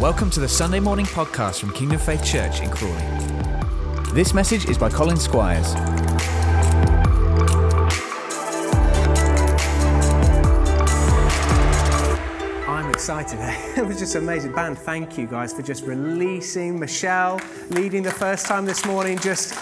[0.00, 3.04] Welcome to the Sunday morning podcast from Kingdom Faith Church in Crawley.
[4.14, 5.74] This message is by Colin Squires.
[12.66, 13.40] I'm excited.
[13.76, 14.52] It was just amazing.
[14.52, 17.38] Band, thank you guys for just releasing Michelle,
[17.68, 19.18] leading the first time this morning.
[19.18, 19.52] Just,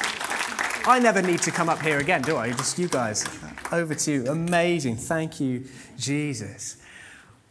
[0.87, 2.53] I never need to come up here again, do I?
[2.53, 3.25] Just you guys.
[3.73, 4.27] Over to you.
[4.29, 4.99] Amazing.
[4.99, 5.65] Thank you,
[5.97, 6.77] Jesus.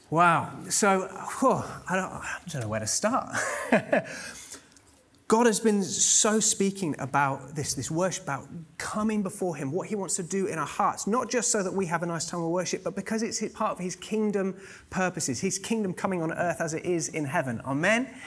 [0.10, 0.54] Wow.
[0.70, 1.02] So,
[1.40, 3.36] whew, I, don't, I don't know where to start.
[5.28, 8.48] God has been so speaking about this, this worship, about
[8.78, 11.74] coming before Him, what He wants to do in our hearts, not just so that
[11.74, 14.56] we have a nice time of worship, but because it's part of His kingdom
[14.90, 17.60] purposes, His kingdom coming on earth as it is in heaven.
[17.66, 18.04] Amen?
[18.04, 18.18] Amen.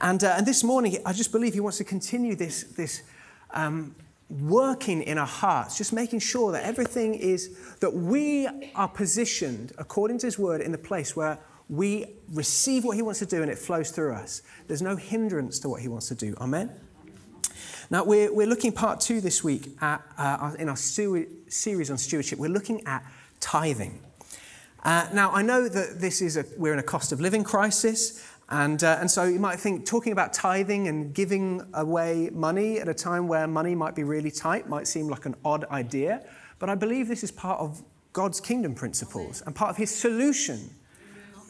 [0.00, 3.02] And, uh, and this morning, I just believe He wants to continue this, this
[3.50, 3.96] um,
[4.28, 10.18] working in our hearts, just making sure that everything is, that we are positioned according
[10.18, 11.38] to His word in the place where
[11.68, 14.42] we receive what He wants to do and it flows through us.
[14.66, 16.34] There's no hindrance to what He wants to do.
[16.40, 16.70] Amen?
[17.90, 22.38] Now, we're, we're looking part two this week at, uh, in our series on stewardship.
[22.38, 23.04] We're looking at
[23.40, 24.00] tithing.
[24.82, 28.22] Uh, now, I know that this is a, we're in a cost of living crisis,
[28.62, 32.88] and, uh, and so you might think talking about tithing and giving away money at
[32.88, 36.24] a time where money might be really tight might seem like an odd idea,
[36.58, 40.70] but I believe this is part of God's kingdom principles and part of His solution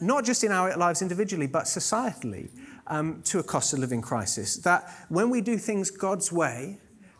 [0.01, 2.49] not just in our lives individually, but societally,
[2.87, 4.57] um, to a cost of living crisis.
[4.57, 6.77] That when we do things God's way,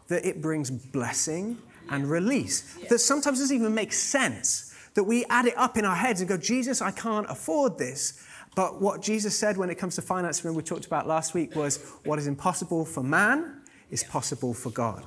[0.08, 1.58] that it brings blessing
[1.90, 2.78] and release.
[2.90, 4.74] That sometimes doesn't even make sense.
[4.94, 8.24] That we add it up in our heads and go, Jesus, I can't afford this.
[8.56, 11.56] But what Jesus said when it comes to finance, remember we talked about last week,
[11.56, 13.62] was what is impossible for man
[13.92, 15.06] is possible for God.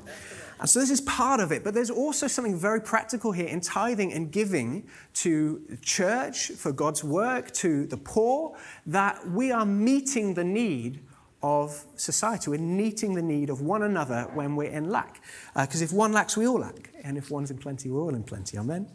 [0.60, 3.60] And so this is part of it, but there's also something very practical here in
[3.60, 10.34] tithing and giving to church, for God's work, to the poor, that we are meeting
[10.34, 11.00] the need
[11.42, 12.50] of society.
[12.50, 15.22] We're meeting the need of one another when we're in lack.
[15.54, 16.90] Because uh, if one lacks, we all lack.
[17.04, 18.58] And if one's in plenty, we're all in plenty.
[18.58, 18.88] Amen?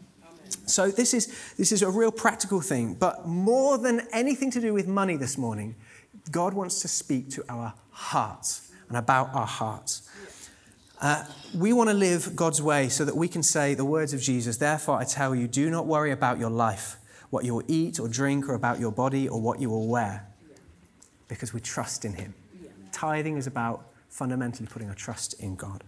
[0.66, 1.28] So this is,
[1.58, 2.96] this is a real practical thing.
[2.96, 5.76] But more than anything to do with money this morning,
[6.32, 10.10] God wants to speak to our hearts and about our hearts.
[11.02, 14.22] Uh, we want to live God's way so that we can say the words of
[14.22, 16.96] Jesus, therefore I tell you, do not worry about your life,
[17.30, 20.26] what you will eat or drink, or about your body or what you will wear,
[21.28, 22.34] because we trust in Him.
[22.94, 25.84] Tithing is about fundamentally putting our trust in God.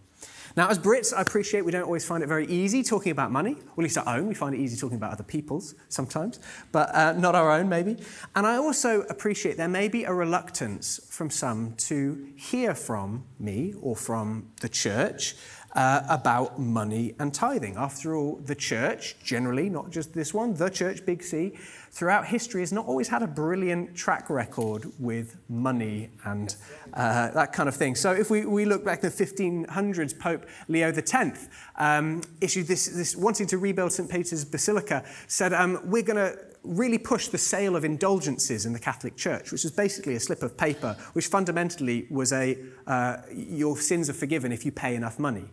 [0.56, 3.54] Now, as Brits, I appreciate we don't always find it very easy talking about money,
[3.54, 4.28] or at least our own.
[4.28, 6.40] We find it easy talking about other people's sometimes,
[6.72, 7.98] but uh, not our own, maybe.
[8.36, 13.74] And I also appreciate there may be a reluctance from some to hear from me
[13.82, 15.36] or from the church
[15.76, 17.76] uh, about money and tithing.
[17.76, 21.54] After all, the church, generally, not just this one, the church, big C,
[21.92, 26.56] throughout history has not always had a brilliant track record with money and
[26.94, 27.96] uh, that kind of thing.
[27.96, 32.88] So if we, we look back to the 1500s, Pope Leo X um, issued this,
[32.88, 34.10] this, wanting to rebuild St.
[34.10, 38.80] Peter's Basilica, said, um, we're going to really push the sale of indulgences in the
[38.80, 42.58] Catholic Church, which was basically a slip of paper, which fundamentally was a,
[42.88, 45.50] uh, your sins are forgiven if you pay enough money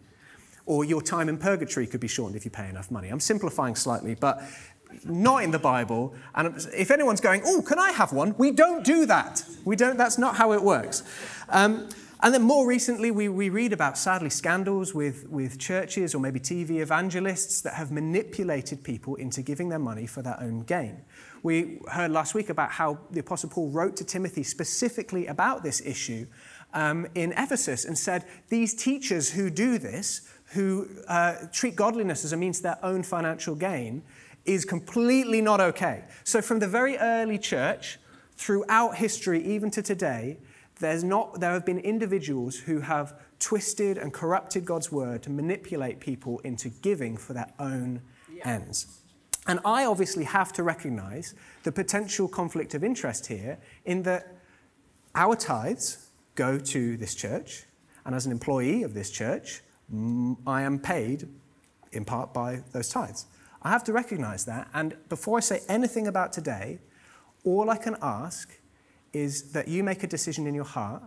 [0.67, 3.09] or your time in purgatory could be shortened if you pay enough money.
[3.09, 4.43] I'm simplifying slightly, but
[5.05, 6.15] not in the Bible.
[6.35, 8.35] And if anyone's going, oh, can I have one?
[8.39, 9.45] We don't do that.
[9.65, 11.03] We don't, that's not how it works.
[11.49, 11.89] Um,
[12.25, 16.39] and then more recently, we, we read about, sadly, scandals with, with churches or maybe
[16.39, 21.01] TV evangelists that have manipulated people into giving their money for their own gain.
[21.43, 25.81] We heard last week about how the Apostle Paul wrote to Timothy specifically about this
[25.81, 26.29] issue
[26.75, 32.33] um, in Ephesus and said, These teachers who do this who uh, treat godliness as
[32.33, 34.03] a means to their own financial gain
[34.45, 36.05] is completely not okay.
[36.25, 37.99] So, from the very early church
[38.37, 40.39] throughout history, even to today,
[40.81, 46.01] there's not, there have been individuals who have twisted and corrupted God's word to manipulate
[46.01, 48.03] people into giving for their own
[48.33, 48.49] yeah.
[48.49, 49.01] ends.
[49.47, 54.37] And I obviously have to recognize the potential conflict of interest here in that
[55.15, 57.65] our tithes go to this church,
[58.05, 59.63] and as an employee of this church,
[60.47, 61.29] I am paid
[61.93, 63.27] in part by those tithes.
[63.63, 64.69] I have to recognize that.
[64.75, 66.79] And before I say anything about today,
[67.45, 68.59] all I can ask
[69.13, 71.03] is that you make a decision in your heart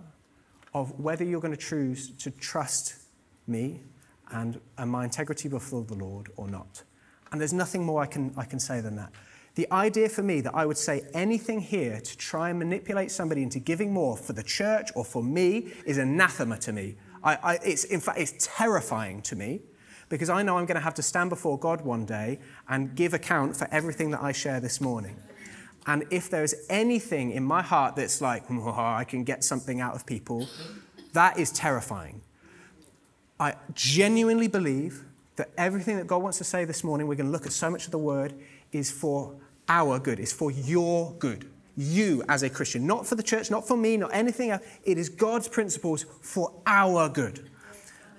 [0.73, 2.95] of whether you're going to choose to trust
[3.47, 3.81] me
[4.31, 6.83] and, and my integrity before the Lord or not.
[7.31, 9.11] And there's nothing more I can, I can say than that.
[9.55, 13.41] The idea for me that I would say anything here to try and manipulate somebody
[13.41, 16.95] into giving more for the church or for me is anathema to me.
[17.25, 19.61] I, I, it's, in fact, it's terrifying to me
[20.07, 22.39] because I know I'm going to have to stand before God one day
[22.69, 25.17] and give account for everything that I share this morning.
[25.87, 29.81] And if there is anything in my heart that's like, oh, I can get something
[29.81, 30.47] out of people,
[31.13, 32.21] that is terrifying.
[33.39, 35.03] I genuinely believe
[35.35, 37.69] that everything that God wants to say this morning, we're going to look at so
[37.69, 38.33] much of the word,
[38.71, 39.35] is for
[39.67, 41.49] our good, is for your good.
[41.77, 44.63] You as a Christian, not for the church, not for me, not anything else.
[44.83, 47.49] It is God's principles for our good.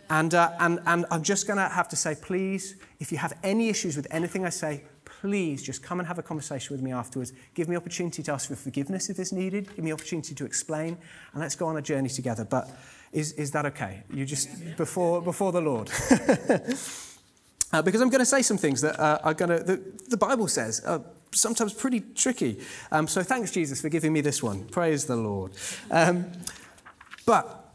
[0.09, 3.33] And, uh, and, and I'm just going to have to say, please, if you have
[3.43, 4.85] any issues with anything I say,
[5.21, 7.33] please just come and have a conversation with me afterwards.
[7.55, 9.75] Give me opportunity to ask for forgiveness if it's needed.
[9.75, 10.99] Give me opportunity to explain,
[11.33, 12.45] and let's go on a journey together.
[12.45, 12.71] But
[13.13, 14.03] is, is that okay?
[14.13, 15.91] You just before before the Lord.
[17.73, 19.65] uh, because I'm going to say some things that uh, are going to
[20.09, 21.03] the, Bible says are
[21.37, 22.61] sometimes pretty tricky.
[22.91, 24.65] Um, so thanks Jesus for giving me this one.
[24.65, 25.53] Praise the Lord.
[25.91, 26.27] Um,
[27.27, 27.75] but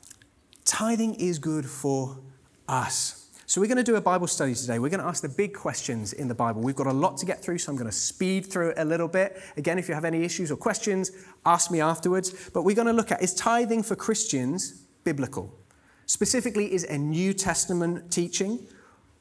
[0.65, 2.17] tithing is good for
[2.67, 3.17] us.
[3.45, 4.79] So, we're going to do a Bible study today.
[4.79, 6.61] We're going to ask the big questions in the Bible.
[6.61, 8.85] We've got a lot to get through, so I'm going to speed through it a
[8.85, 9.41] little bit.
[9.57, 11.11] Again, if you have any issues or questions,
[11.45, 12.49] ask me afterwards.
[12.53, 15.53] But we're going to look at is tithing for Christians biblical?
[16.05, 18.67] Specifically, is a New Testament teaching?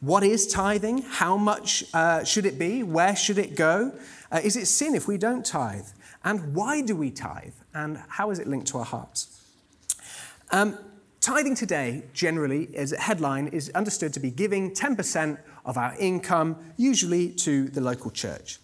[0.01, 1.03] What is tithing?
[1.03, 2.83] How much uh, should it be?
[2.83, 3.93] Where should it go?
[4.33, 5.87] Uh, is it sin if we don't tithe?
[6.25, 7.55] And why do we tithe?
[7.75, 9.43] And how is it linked to our hearts?
[10.51, 10.79] Um,
[11.21, 16.57] Tithing today, generally, as a headline, is understood to be giving 10% of our income,
[16.79, 18.59] usually to the local church.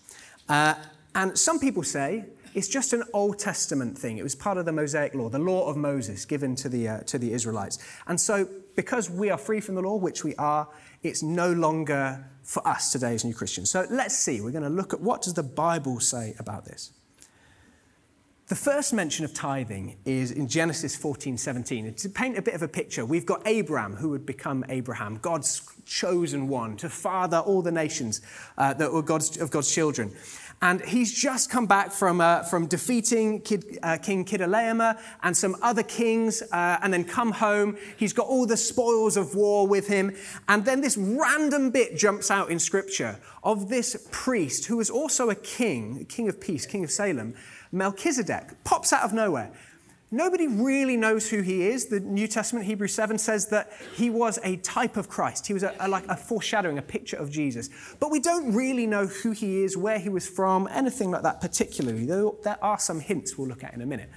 [0.48, 0.72] Uh,
[1.14, 2.24] and some people say
[2.54, 4.16] it's just an Old Testament thing.
[4.16, 7.00] It was part of the Mosaic law, the law of Moses given to the, uh,
[7.00, 7.78] to the Israelites.
[8.06, 10.66] And so, because we are free from the law, which we are,
[11.06, 13.70] it's no longer for us today as new Christians.
[13.70, 14.40] So let's see.
[14.40, 16.92] We're going to look at what does the Bible say about this.
[18.48, 21.94] The first mention of tithing is in Genesis 14 17.
[21.94, 25.68] To paint a bit of a picture, we've got Abram, who would become Abraham, God's
[25.84, 28.20] chosen one to father all the nations
[28.56, 30.12] uh, that were God's, of God's children.
[30.62, 35.54] And he's just come back from, uh, from defeating Kid, uh, King Chedorlaomer and some
[35.60, 37.76] other kings, uh, and then come home.
[37.96, 40.16] He's got all the spoils of war with him.
[40.48, 45.28] And then this random bit jumps out in scripture of this priest who is also
[45.28, 47.34] a king, king of peace, king of Salem
[47.72, 49.52] Melchizedek pops out of nowhere.
[50.10, 51.86] Nobody really knows who he is.
[51.86, 55.48] The New Testament, Hebrews 7, says that he was a type of Christ.
[55.48, 57.70] He was a, a, like a foreshadowing, a picture of Jesus.
[57.98, 61.40] But we don't really know who he is, where he was from, anything like that
[61.40, 64.10] particularly, though there are some hints we'll look at in a minute.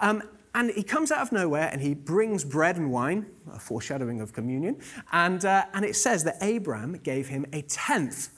[0.00, 0.22] Um,
[0.54, 4.34] and he comes out of nowhere and he brings bread and wine, a foreshadowing of
[4.34, 4.80] communion.
[5.12, 8.28] And, uh, and it says that Abraham gave him a tenth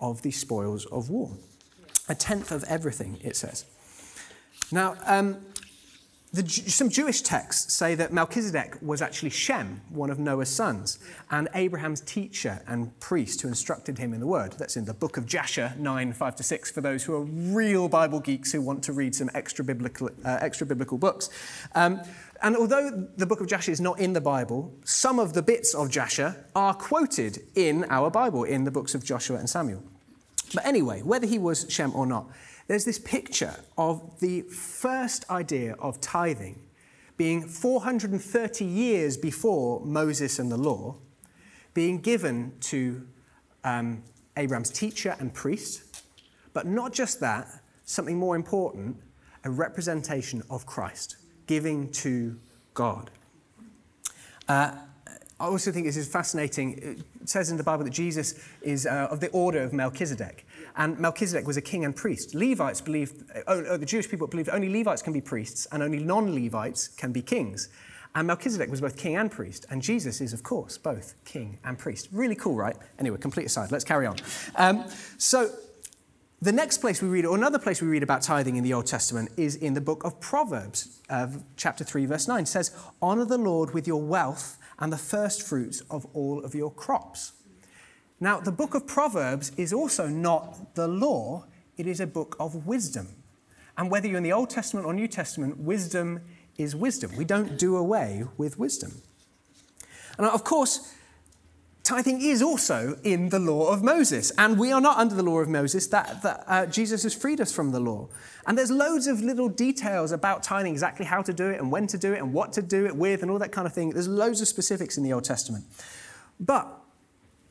[0.00, 1.36] of the spoils of war.
[2.08, 3.66] A tenth of everything, it says.
[4.72, 5.36] Now, um,
[6.32, 11.48] the, some Jewish texts say that Melchizedek was actually Shem, one of Noah's sons, and
[11.54, 14.52] Abraham's teacher and priest who instructed him in the word.
[14.52, 17.88] That's in the book of Jasher 9, 5 to 6, for those who are real
[17.88, 21.30] Bible geeks who want to read some extra biblical, uh, extra biblical books.
[21.74, 22.00] Um,
[22.42, 25.74] and although the book of Jasher is not in the Bible, some of the bits
[25.74, 29.82] of Jasher are quoted in our Bible, in the books of Joshua and Samuel.
[30.54, 32.28] But anyway, whether he was Shem or not,
[32.70, 36.56] there's this picture of the first idea of tithing
[37.16, 40.94] being 430 years before Moses and the law,
[41.74, 43.04] being given to
[43.64, 44.04] um,
[44.36, 46.04] Abraham's teacher and priest,
[46.52, 47.48] but not just that,
[47.82, 48.96] something more important,
[49.42, 51.16] a representation of Christ,
[51.48, 52.38] giving to
[52.74, 53.10] God.
[54.46, 54.76] Uh,
[55.40, 56.78] I also think this is fascinating.
[57.22, 60.46] It says in the Bible that Jesus is uh, of the order of Melchizedek.
[60.76, 62.34] And Melchizedek was a king and priest.
[62.34, 65.98] Levites believed, oh, oh, the Jewish people believed only Levites can be priests and only
[65.98, 67.70] non Levites can be kings.
[68.14, 69.64] And Melchizedek was both king and priest.
[69.70, 72.08] And Jesus is, of course, both king and priest.
[72.12, 72.76] Really cool, right?
[72.98, 73.72] Anyway, complete aside.
[73.72, 74.16] Let's carry on.
[74.56, 74.84] Um,
[75.16, 75.50] so,
[76.42, 78.86] the next place we read, or another place we read about tithing in the Old
[78.86, 82.42] Testament, is in the book of Proverbs, uh, chapter 3, verse 9.
[82.42, 86.54] It says, Honor the Lord with your wealth and the first fruits of all of
[86.54, 87.32] your crops.
[88.18, 91.46] Now, the book of Proverbs is also not the law,
[91.76, 93.08] it is a book of wisdom.
[93.78, 96.20] And whether you're in the Old Testament or New Testament, wisdom
[96.58, 97.16] is wisdom.
[97.16, 99.00] We don't do away with wisdom.
[100.18, 100.94] And of course,
[101.82, 104.30] tithing is also in the law of Moses.
[104.38, 107.40] And we are not under the law of Moses, that, that uh, Jesus has freed
[107.40, 108.08] us from the law.
[108.46, 111.86] And there's loads of little details about tithing, exactly how to do it and when
[111.88, 113.90] to do it and what to do it with and all that kind of thing.
[113.90, 115.64] There's loads of specifics in the Old Testament.
[116.38, 116.80] But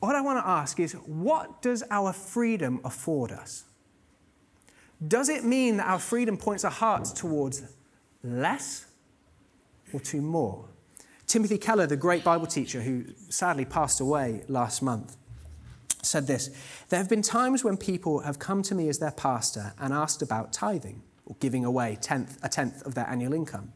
[0.00, 3.64] what I want to ask is what does our freedom afford us?
[5.06, 7.62] Does it mean that our freedom points our hearts towards
[8.22, 8.86] less
[9.92, 10.69] or to more?
[11.30, 15.16] Timothy Keller, the great Bible teacher who sadly passed away last month,
[16.02, 16.50] said this
[16.88, 20.22] There have been times when people have come to me as their pastor and asked
[20.22, 23.72] about tithing, or giving away tenth, a tenth of their annual income.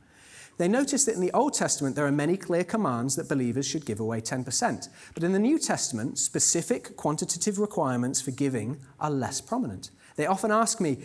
[0.59, 3.87] They noticed that in the Old Testament there are many clear commands that believers should
[3.87, 4.89] give away 10%.
[5.15, 9.93] But in the New Testament, specific quantitative requirements for giving are less prominent.
[10.17, 10.99] They often ask me,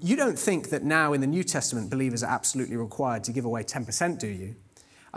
[0.00, 3.44] You don't think that now in the New Testament believers are absolutely required to give
[3.44, 4.56] away 10%, do you?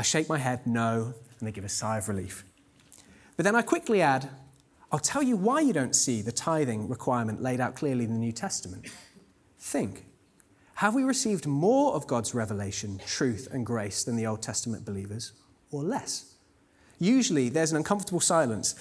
[0.02, 2.44] I shake my head, no, and they give a sigh of relief.
[3.38, 4.32] But then I quickly add,
[4.92, 8.18] I'll tell you why you don't see the tithing requirement laid out clearly in the
[8.18, 8.88] New Testament.
[9.60, 10.08] Think.
[10.74, 15.34] Have we received more of God's revelation, truth, and grace than the Old Testament believers,
[15.70, 16.34] or less?
[16.98, 18.74] Usually there's an uncomfortable silence.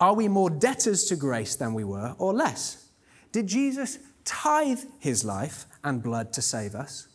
[0.00, 2.88] Are we more debtors to grace than we were, or less?
[3.30, 7.06] Did Jesus tithe his life and blood to save us,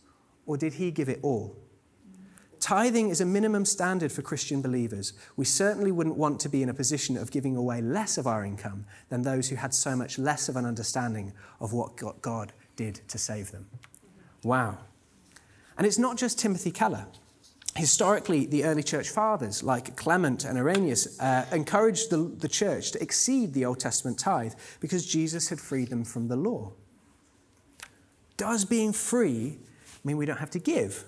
[0.46, 1.58] or did he give it all?
[2.60, 5.14] Tithing is a minimum standard for Christian believers.
[5.38, 8.44] We certainly wouldn't want to be in a position of giving away less of our
[8.44, 13.02] income than those who had so much less of an understanding of what God did
[13.08, 13.68] to save them.
[14.44, 14.78] Wow.
[15.78, 17.06] And it's not just Timothy Keller.
[17.76, 23.02] Historically, the early church fathers, like Clement and Irenaeus, uh, encouraged the, the church to
[23.02, 26.74] exceed the Old Testament tithe because Jesus had freed them from the law.
[28.36, 29.60] Does being free
[30.04, 31.06] mean we don't have to give?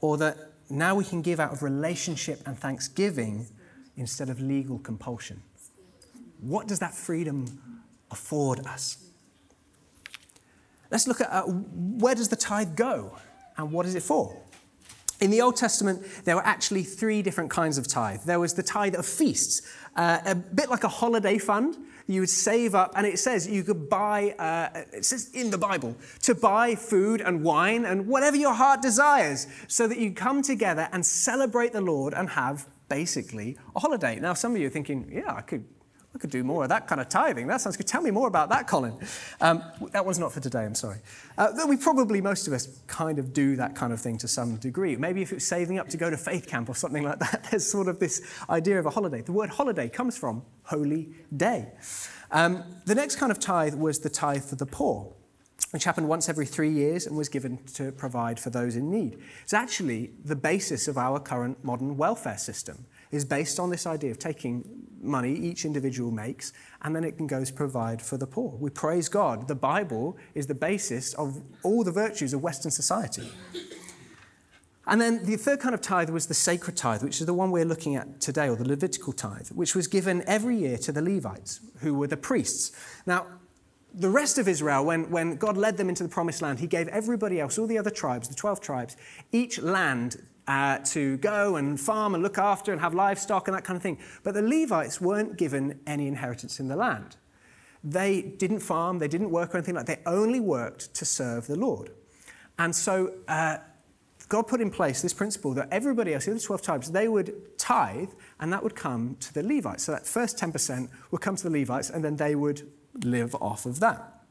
[0.00, 0.36] Or that
[0.68, 3.46] now we can give out of relationship and thanksgiving
[3.96, 5.42] instead of legal compulsion.
[6.40, 8.98] What does that freedom afford us?
[10.90, 13.16] Let's look at uh, where does the tithe go
[13.56, 14.36] and what is it for?
[15.20, 18.22] In the Old Testament, there were actually three different kinds of tithe.
[18.24, 19.62] There was the tithe of feasts,
[19.96, 21.76] uh, a bit like a holiday fund.
[22.06, 25.58] You would save up, and it says you could buy, uh, it says in the
[25.58, 30.42] Bible, to buy food and wine and whatever your heart desires, so that you come
[30.42, 34.20] together and celebrate the Lord and have basically a holiday.
[34.20, 35.64] Now, some of you are thinking, yeah, I could
[36.16, 37.46] I could do more of that kind of tithing.
[37.46, 37.86] That sounds good.
[37.86, 38.94] Tell me more about that, Colin.
[39.38, 40.96] Um, that one's not for today, I'm sorry.
[41.36, 44.56] Uh, we probably, most of us, kind of do that kind of thing to some
[44.56, 44.96] degree.
[44.96, 47.70] Maybe if it's saving up to go to faith camp or something like that, there's
[47.70, 49.20] sort of this idea of a holiday.
[49.20, 51.68] The word holiday comes from holy day.
[52.30, 55.12] Um, the next kind of tithe was the tithe for the poor
[55.72, 59.18] which happened once every three years and was given to provide for those in need.
[59.42, 64.10] It's actually the basis of our current modern welfare system is based on this idea
[64.10, 64.64] of taking
[65.00, 68.56] money each individual makes and then it can go to provide for the poor.
[68.58, 69.48] We praise God.
[69.48, 73.28] The Bible is the basis of all the virtues of Western society.
[74.88, 77.50] And then the third kind of tithe was the sacred tithe, which is the one
[77.50, 81.02] we're looking at today, or the Levitical tithe, which was given every year to the
[81.02, 82.70] Levites, who were the priests.
[83.04, 83.26] Now,
[83.92, 86.86] the rest of Israel, when, when God led them into the promised land, he gave
[86.88, 88.96] everybody else, all the other tribes, the 12 tribes,
[89.32, 93.64] each land uh, to go and farm and look after and have livestock and that
[93.64, 93.98] kind of thing.
[94.22, 97.16] But the Levites weren't given any inheritance in the land.
[97.82, 100.04] They didn't farm, they didn't work or anything like that.
[100.04, 101.90] They only worked to serve the Lord.
[102.58, 103.58] And so uh,
[104.28, 107.58] God put in place this principle that everybody else, the other 12 tribes, they would
[107.58, 108.10] tithe
[108.40, 109.84] and that would come to the Levites.
[109.84, 112.68] So that first 10% would come to the Levites and then they would
[113.04, 114.24] live off of that.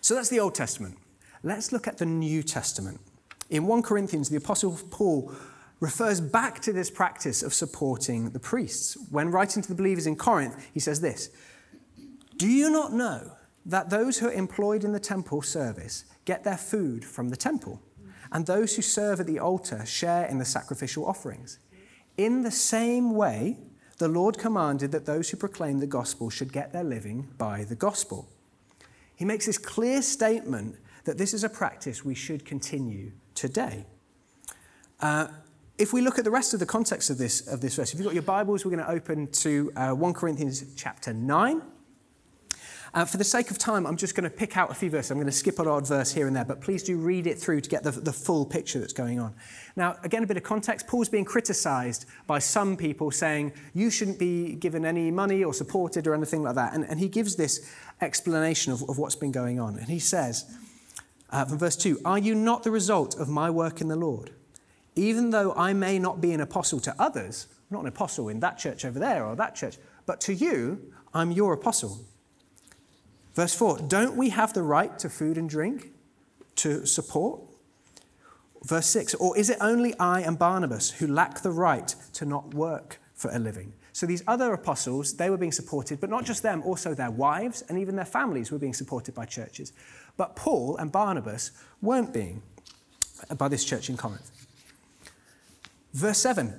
[0.00, 0.98] So that's the Old Testament.
[1.42, 3.00] Let's look at the New Testament.
[3.50, 5.32] In 1 Corinthians, the Apostle Paul
[5.80, 8.96] refers back to this practice of supporting the priests.
[9.10, 11.30] When writing to the believers in Corinth, he says this
[12.36, 13.32] Do you not know
[13.64, 17.80] that those who are employed in the temple service get their food from the temple,
[18.32, 21.58] and those who serve at the altar share in the sacrificial offerings?
[22.16, 23.56] In the same way,
[23.98, 27.74] the Lord commanded that those who proclaim the gospel should get their living by the
[27.74, 28.28] gospel.
[29.14, 33.86] He makes this clear statement that this is a practice we should continue today.
[35.00, 35.28] Uh,
[35.78, 37.98] if we look at the rest of the context of this, of this verse, if
[38.00, 41.62] you've got your Bibles, we're going to open to uh, 1 Corinthians chapter 9.
[42.94, 45.12] Uh, for the sake of time, I'm just going to pick out a few verses.
[45.12, 47.38] I'm going to skip an odd verse here and there, but please do read it
[47.38, 49.34] through to get the, the full picture that's going on.
[49.76, 50.88] Now, again, a bit of context.
[50.88, 56.08] Paul's being criticized by some people saying you shouldn't be given any money or supported
[56.08, 56.74] or anything like that.
[56.74, 59.76] And, and he gives this explanation of, of what's been going on.
[59.78, 60.46] And he says,
[61.30, 64.30] uh, from verse 2 Are you not the result of my work in the Lord?
[64.94, 68.40] Even though I may not be an apostle to others, I'm not an apostle in
[68.40, 72.00] that church over there or that church, but to you, I'm your apostle.
[73.34, 75.92] Verse 4 Don't we have the right to food and drink,
[76.56, 77.40] to support?
[78.64, 82.54] Verse 6 Or is it only I and Barnabas who lack the right to not
[82.54, 83.74] work for a living?
[83.92, 87.62] So these other apostles, they were being supported, but not just them, also their wives
[87.62, 89.72] and even their families were being supported by churches.
[90.18, 92.42] But Paul and Barnabas weren't being
[93.38, 94.30] by this church in Corinth.
[95.94, 96.58] Verse 7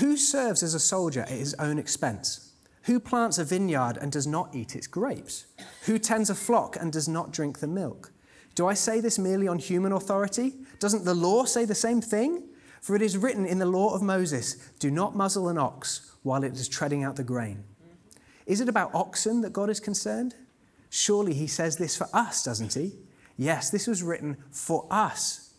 [0.00, 2.50] Who serves as a soldier at his own expense?
[2.84, 5.46] Who plants a vineyard and does not eat its grapes?
[5.84, 8.10] Who tends a flock and does not drink the milk?
[8.54, 10.54] Do I say this merely on human authority?
[10.80, 12.48] Doesn't the law say the same thing?
[12.80, 16.44] For it is written in the law of Moses do not muzzle an ox while
[16.44, 17.64] it is treading out the grain.
[18.46, 20.34] Is it about oxen that God is concerned?
[20.96, 22.92] Surely he says this for us, doesn't he?
[23.36, 25.54] Yes, this was written for us.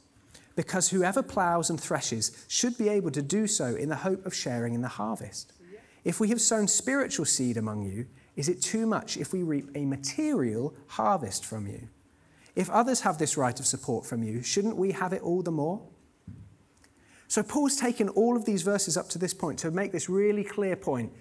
[0.56, 4.34] Because whoever ploughs and threshes should be able to do so in the hope of
[4.34, 5.52] sharing in the harvest.
[6.06, 8.06] If we have sown spiritual seed among you,
[8.38, 11.90] is it too much if we reap a material harvest from you?
[12.56, 15.52] If others have this right of support from you, shouldn't we have it all the
[15.52, 15.82] more?
[17.28, 20.46] So, Paul's taken all of these verses up to this point to make this really
[20.46, 21.12] clear point.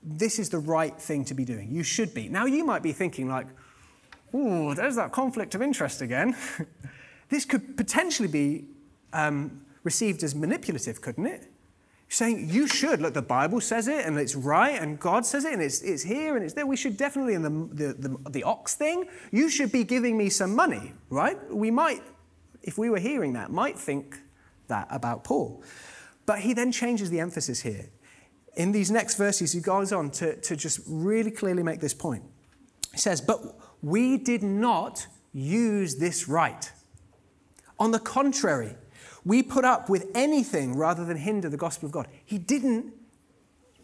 [0.00, 1.72] This is the right thing to be doing.
[1.72, 2.28] You should be.
[2.28, 3.48] Now, you might be thinking, like,
[4.34, 6.36] oh, there's that conflict of interest again.
[7.28, 8.66] this could potentially be
[9.12, 11.48] um, received as manipulative, couldn't it?
[12.08, 13.00] saying you should.
[13.00, 16.02] Look, the Bible says it, and it's right, and God says it, and it's, it's
[16.02, 16.66] here and it's there.
[16.66, 20.28] We should definitely, in the, the, the, the ox thing, you should be giving me
[20.28, 21.38] some money, right?
[21.52, 22.02] We might,
[22.62, 24.18] if we were hearing that, might think
[24.68, 25.62] that about Paul.
[26.26, 27.90] But he then changes the emphasis here.
[28.56, 32.22] In these next verses, he goes on to, to just really clearly make this point.
[32.92, 33.40] He says, But
[33.84, 36.72] we did not use this right.
[37.78, 38.76] On the contrary,
[39.26, 42.08] we put up with anything rather than hinder the gospel of God.
[42.24, 42.94] He didn't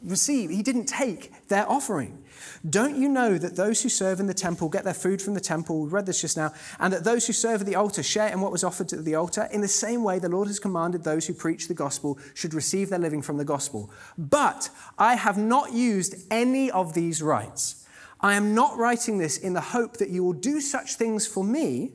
[0.03, 2.25] receive, he didn't take their offering.
[2.69, 5.41] Don't you know that those who serve in the temple get their food from the
[5.41, 5.83] temple?
[5.83, 6.55] We read this just now.
[6.79, 9.17] And that those who serve at the altar share in what was offered at the
[9.17, 9.51] altar?
[9.53, 12.89] In the same way, the Lord has commanded those who preach the gospel should receive
[12.89, 13.91] their living from the gospel.
[14.17, 17.80] But I have not used any of these rights.
[18.23, 21.43] I am not writing this in the hope that you will do such things for
[21.43, 21.93] me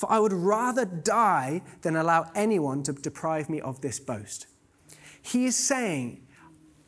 [0.00, 4.46] for I would rather die than allow anyone to deprive me of this boast.
[5.20, 6.26] He is saying,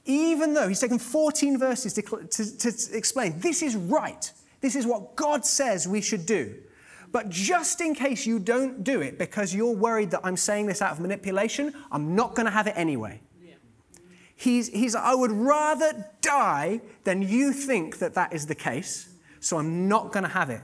[0.07, 4.87] even though he's taken 14 verses to, to, to explain, this is right, this is
[4.87, 6.55] what God says we should do.
[7.13, 10.81] But just in case you don't do it because you're worried that I'm saying this
[10.81, 13.21] out of manipulation, I'm not going to have it anyway.
[14.43, 19.57] He's, he's, I would rather die than you think that that is the case, so
[19.57, 20.61] I'm not going to have it.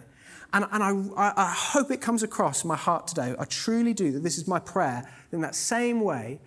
[0.53, 3.37] And, and I, I hope it comes across my heart today.
[3.39, 6.41] I truly do that this is my prayer in that same way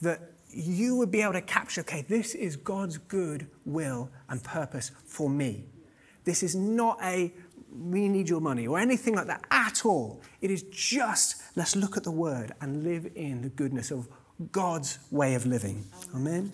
[0.00, 4.90] that you would be able to capture okay, this is God's good will and purpose
[5.04, 5.66] for me.
[6.24, 7.34] This is not a
[7.70, 10.22] we need your money or anything like that at all.
[10.40, 14.08] It is just let's look at the word and live in the goodness of
[14.52, 15.84] God's way of living.
[16.14, 16.50] Amen.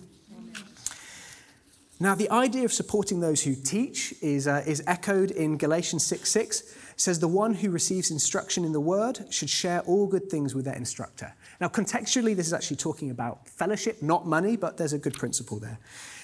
[1.99, 6.29] Now, the idea of supporting those who teach is, uh, is echoed in Galatians 6
[6.29, 6.61] 6.
[6.61, 10.53] It says, The one who receives instruction in the word should share all good things
[10.53, 11.33] with their instructor.
[11.61, 15.57] Now, contextually, this is actually talking about fellowship, not money, but there's a good principle
[15.57, 15.79] there.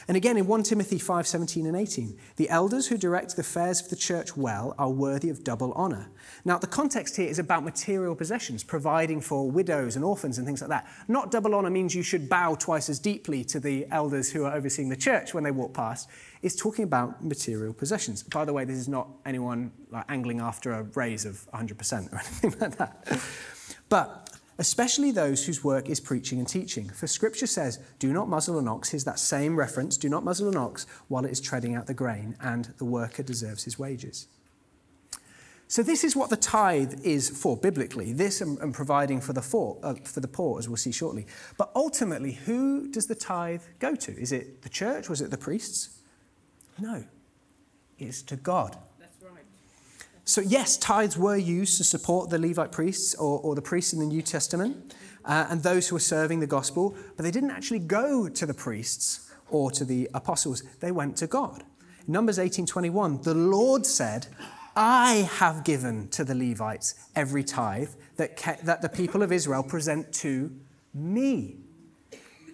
[0.07, 3.81] And again, in 1 Timothy 5 17 and 18, the elders who direct the affairs
[3.81, 6.09] of the church well are worthy of double honor.
[6.43, 10.61] Now, the context here is about material possessions, providing for widows and orphans and things
[10.61, 10.87] like that.
[11.07, 14.53] Not double honor means you should bow twice as deeply to the elders who are
[14.53, 16.09] overseeing the church when they walk past.
[16.41, 18.23] It's talking about material possessions.
[18.23, 22.15] By the way, this is not anyone like angling after a raise of 100% or
[22.43, 23.21] anything like that.
[23.89, 24.30] But
[24.62, 26.88] especially those whose work is preaching and teaching.
[26.88, 28.89] For scripture says, Do not muzzle an ox.
[28.89, 31.95] Here's that same reference do not muzzle an ox while it is treading out the
[31.95, 34.28] grain, and the worker deserves his wages.
[35.67, 39.41] So, this is what the tithe is for biblically, this and, and providing for the,
[39.41, 41.26] for, uh, for the poor, as we'll see shortly.
[41.58, 44.12] But ultimately, who does the tithe go to?
[44.12, 45.10] Is it the church?
[45.10, 46.02] Was it the priests?
[46.78, 47.04] No,
[47.97, 48.78] it's to God.
[50.31, 53.99] So, yes, tithes were used to support the Levite priests or, or the priests in
[53.99, 57.79] the New Testament uh, and those who were serving the gospel, but they didn't actually
[57.79, 60.63] go to the priests or to the apostles.
[60.79, 61.65] They went to God.
[62.07, 64.27] In Numbers 18:21, the Lord said,
[64.73, 70.13] I have given to the Levites every tithe that, that the people of Israel present
[70.13, 70.49] to
[70.93, 71.57] me.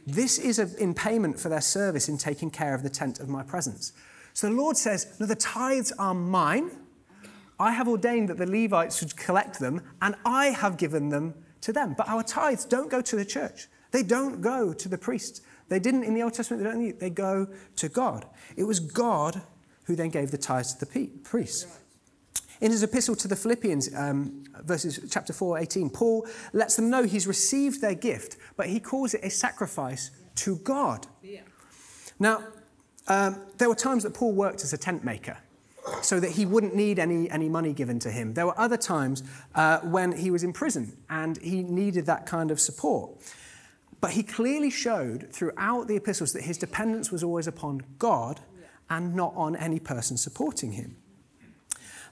[0.07, 3.29] This is a, in payment for their service in taking care of the tent of
[3.29, 3.93] my presence.
[4.33, 6.71] So the Lord says, No, the tithes are mine.
[7.59, 11.73] I have ordained that the Levites should collect them, and I have given them to
[11.73, 11.95] them.
[11.97, 15.41] But our tithes don't go to the church, they don't go to the priests.
[15.69, 18.25] They didn't in the Old Testament, they don't need, they go to God.
[18.55, 19.41] It was God
[19.83, 21.79] who then gave the tithes to the priests.
[22.61, 27.03] In his epistle to the Philippians, um, verses chapter 4, 18, Paul lets them know
[27.03, 31.05] he's received their gift, but he calls it a sacrifice to God.
[31.21, 31.41] Yeah.
[32.17, 32.43] Now,
[33.07, 35.37] um, there were times that Paul worked as a tent maker
[36.01, 38.33] so that he wouldn't need any, any money given to him.
[38.33, 39.23] There were other times
[39.55, 43.11] uh, when he was in prison and he needed that kind of support.
[43.99, 48.41] But he clearly showed throughout the epistles that his dependence was always upon God
[48.89, 50.97] and not on any person supporting him.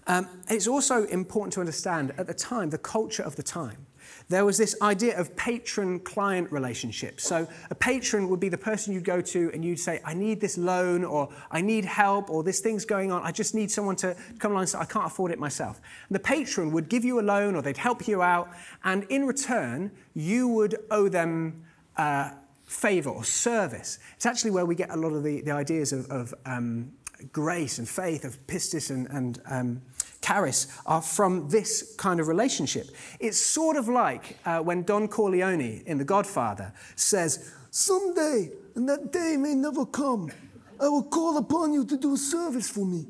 [0.07, 3.87] Um, it's also important to understand at the time the culture of the time.
[4.27, 7.21] There was this idea of patron client relationship.
[7.21, 10.41] So, a patron would be the person you'd go to and you'd say, I need
[10.41, 13.21] this loan, or I need help, or this thing's going on.
[13.23, 15.79] I just need someone to come along and say, I can't afford it myself.
[16.09, 18.49] And the patron would give you a loan or they'd help you out,
[18.83, 21.63] and in return, you would owe them.
[21.97, 22.31] Uh,
[22.65, 23.99] favor or service.
[24.15, 26.91] It's actually where we get a lot of the, the ideas of, of um,
[27.31, 29.81] grace and faith, of pistis and, and um,
[30.25, 32.89] charis, are from this kind of relationship.
[33.19, 39.11] It's sort of like uh, when Don Corleone in The Godfather says, Someday, and that
[39.11, 40.31] day may never come,
[40.79, 43.05] I will call upon you to do a service for me.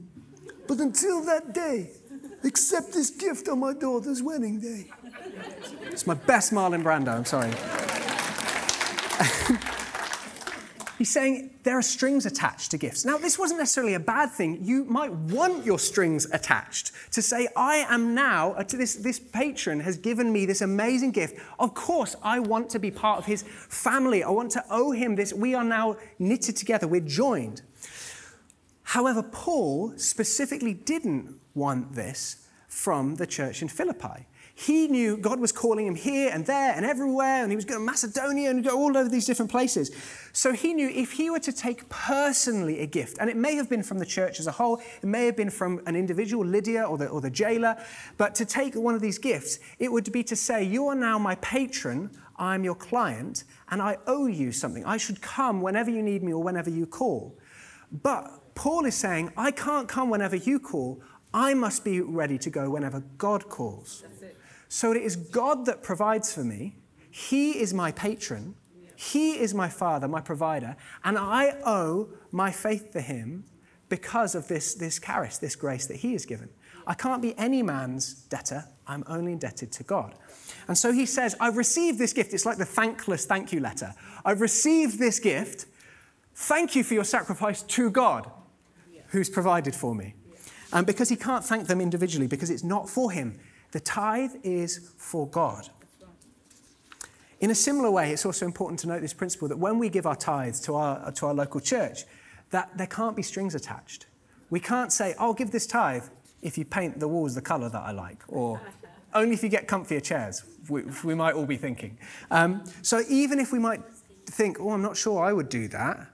[0.68, 1.92] But until that day,
[2.44, 4.92] accept this gift on my daughter's wedding day.
[5.92, 7.54] It's my best Marlon Brando, I'm sorry.
[10.98, 13.04] He's saying there are strings attached to gifts.
[13.04, 14.64] Now, this wasn't necessarily a bad thing.
[14.64, 19.82] You might want your strings attached to say, I am now, to this, this patron
[19.82, 21.38] has given me this amazing gift.
[21.60, 24.24] Of course, I want to be part of his family.
[24.24, 25.34] I want to owe him this.
[25.34, 27.62] We are now knitted together, we're joined.
[28.84, 34.28] However, Paul specifically didn't want this from the church in Philippi.
[34.58, 37.82] He knew God was calling him here and there and everywhere, and he was going
[37.82, 39.92] to Macedonia and go all over these different places.
[40.32, 43.70] So he knew if he were to take personally a gift, and it may have
[43.70, 46.84] been from the church as a whole, it may have been from an individual, Lydia
[46.84, 47.76] or the, or the jailer,
[48.16, 51.20] but to take one of these gifts, it would be to say, You are now
[51.20, 54.86] my patron, I'm your client, and I owe you something.
[54.86, 57.38] I should come whenever you need me or whenever you call.
[57.92, 61.02] But Paul is saying, I can't come whenever you call.
[61.34, 64.06] I must be ready to go whenever God calls.
[64.68, 66.76] So it is God that provides for me.
[67.10, 68.56] He is my patron.
[68.96, 70.76] He is my father, my provider.
[71.04, 73.46] And I owe my faith to him
[73.90, 76.50] because of this, this charis, this grace that he has given.
[76.88, 78.66] I can't be any man's debtor.
[78.88, 80.16] I'm only indebted to God.
[80.68, 82.34] And so he says, I've received this gift.
[82.34, 83.94] It's like the thankless thank you letter.
[84.24, 85.66] I've received this gift.
[86.36, 88.30] Thank you for your sacrifice to God,
[89.08, 90.16] who's provided for me.
[90.74, 93.40] And because he can't thank them individually, because it's not for him,
[93.76, 95.68] the tithe is for God.
[97.42, 100.06] In a similar way, it's also important to note this principle that when we give
[100.06, 102.06] our tithes to our, to our local church,
[102.52, 104.06] that there can't be strings attached.
[104.50, 106.06] We can't say, I'll give this tithe
[106.42, 108.62] if you paint the walls the colour that I like, or
[109.14, 111.98] only if you get comfier chairs, we, we might all be thinking.
[112.32, 113.82] Um, so even if we might
[114.26, 116.08] think, oh, I'm not sure I would do that,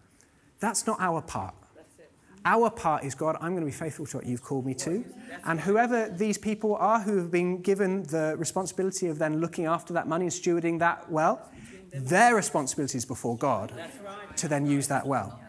[0.59, 1.53] that's not our part.
[2.43, 5.05] Our part is, God, I'm going to be faithful to what you've called me to.
[5.45, 9.93] And whoever these people are who have been given the responsibility of then looking after
[9.93, 11.51] that money and stewarding that well,
[11.93, 13.73] their responsibility is before God
[14.37, 15.39] to then use that well.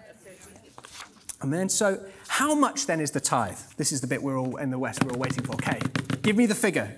[1.42, 1.68] Amen.
[1.68, 3.58] So, how much then is the tithe?
[3.76, 5.54] This is the bit we're all in the West, we're all waiting for.
[5.54, 5.80] Okay,
[6.22, 6.96] give me the figure.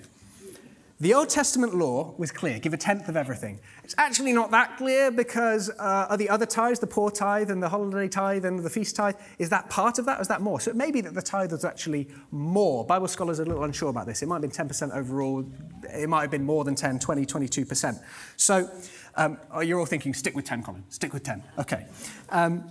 [1.00, 3.58] The Old Testament law was clear give a tenth of everything.
[3.82, 7.68] It's actually not that clear because uh, the other tithes, the poor tithe and the
[7.68, 10.60] holiday tithe and the feast tithe, is that part of that or is that more?
[10.60, 12.86] So it may be that the tithe was actually more.
[12.86, 14.22] Bible scholars are a little unsure about this.
[14.22, 15.44] It might have been 10% overall,
[15.92, 18.00] it might have been more than 10, 20, 22%.
[18.36, 18.70] So
[19.16, 21.42] um, oh, you're all thinking, stick with 10, Colin, stick with 10.
[21.58, 21.86] Okay.
[22.30, 22.70] Um,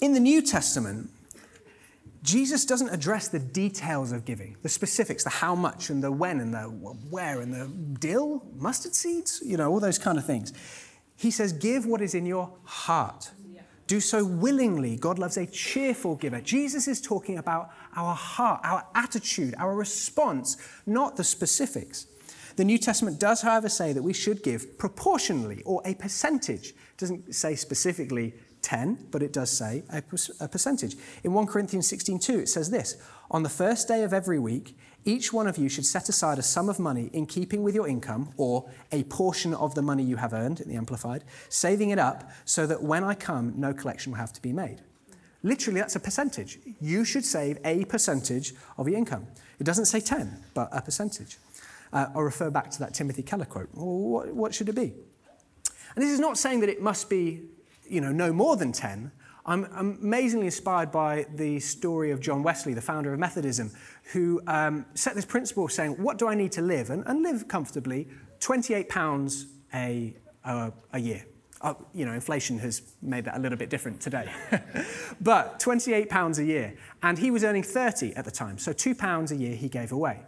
[0.00, 1.10] in the New Testament,
[2.22, 6.38] Jesus doesn't address the details of giving, the specifics, the how much and the when
[6.38, 7.66] and the where and the
[7.98, 10.52] dill, mustard seeds, you know, all those kind of things.
[11.16, 13.30] He says, Give what is in your heart.
[13.88, 14.96] Do so willingly.
[14.96, 16.40] God loves a cheerful giver.
[16.40, 20.56] Jesus is talking about our heart, our attitude, our response,
[20.86, 22.06] not the specifics.
[22.56, 26.70] The New Testament does, however, say that we should give proportionally or a percentage.
[26.70, 30.02] It doesn't say specifically 10, but it does say a,
[30.40, 30.96] a percentage.
[31.22, 32.96] In 1 Corinthians 16:2, it says this
[33.30, 36.42] On the first day of every week, each one of you should set aside a
[36.42, 40.16] sum of money in keeping with your income, or a portion of the money you
[40.16, 44.12] have earned, in the Amplified, saving it up so that when I come, no collection
[44.12, 44.82] will have to be made.
[45.42, 46.60] Literally, that's a percentage.
[46.80, 49.26] You should save a percentage of your income.
[49.58, 51.38] It doesn't say 10, but a percentage.
[51.92, 53.68] Uh, I'll refer back to that Timothy Keller quote.
[53.74, 54.94] Well, what, what should it be?
[55.94, 57.42] And this is not saying that it must be
[57.92, 59.12] you know, no more than 10,
[59.44, 63.72] I'm amazingly inspired by the story of John Wesley, the founder of Methodism,
[64.12, 66.90] who um, set this principle of saying, What do I need to live?
[66.90, 71.26] And, and live comfortably, £28 a, a year.
[71.60, 74.32] Uh, you know, inflation has made that a little bit different today.
[75.20, 76.74] but £28 a year.
[77.02, 80.20] And he was earning 30 at the time, so £2 a year he gave away.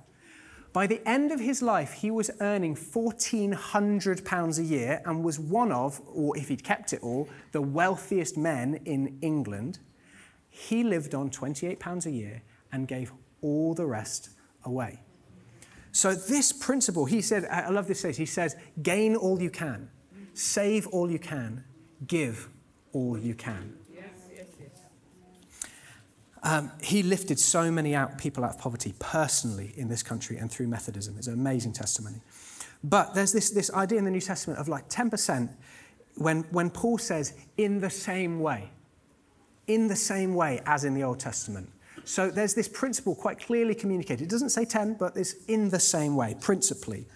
[0.74, 5.70] By the end of his life, he was earning £1,400 a year and was one
[5.70, 9.78] of, or if he'd kept it all, the wealthiest men in England.
[10.50, 14.30] he lived on £28 a year and gave all the rest
[14.64, 15.00] away.
[15.90, 19.90] So, this principle, he said, I love this phrase, he says, gain all you can,
[20.32, 21.64] save all you can,
[22.06, 22.48] give
[22.92, 23.76] all you can.
[26.44, 30.50] Um, he lifted so many out, people out of poverty personally in this country and
[30.50, 31.16] through Methodism.
[31.16, 32.20] It's an amazing testimony.
[32.84, 35.48] But there's this, this idea in the New Testament of like 10%
[36.16, 38.70] when, when Paul says, in the same way,
[39.66, 41.70] in the same way as in the Old Testament.
[42.04, 44.24] So there's this principle quite clearly communicated.
[44.24, 47.06] It doesn't say 10, but it's in the same way, principally.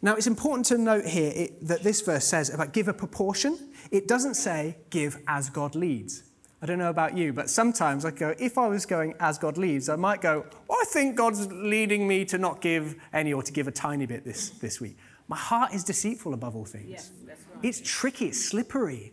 [0.00, 3.58] Now, it's important to note here it, that this verse says about give a proportion.
[3.90, 6.24] It doesn't say give as God leads.
[6.62, 9.58] I don't know about you, but sometimes I go, if I was going as God
[9.58, 13.42] leads, I might go, well, I think God's leading me to not give any or
[13.42, 14.96] to give a tiny bit this, this week.
[15.26, 16.88] My heart is deceitful above all things.
[16.88, 17.36] Yes, right.
[17.64, 19.12] It's tricky, it's slippery.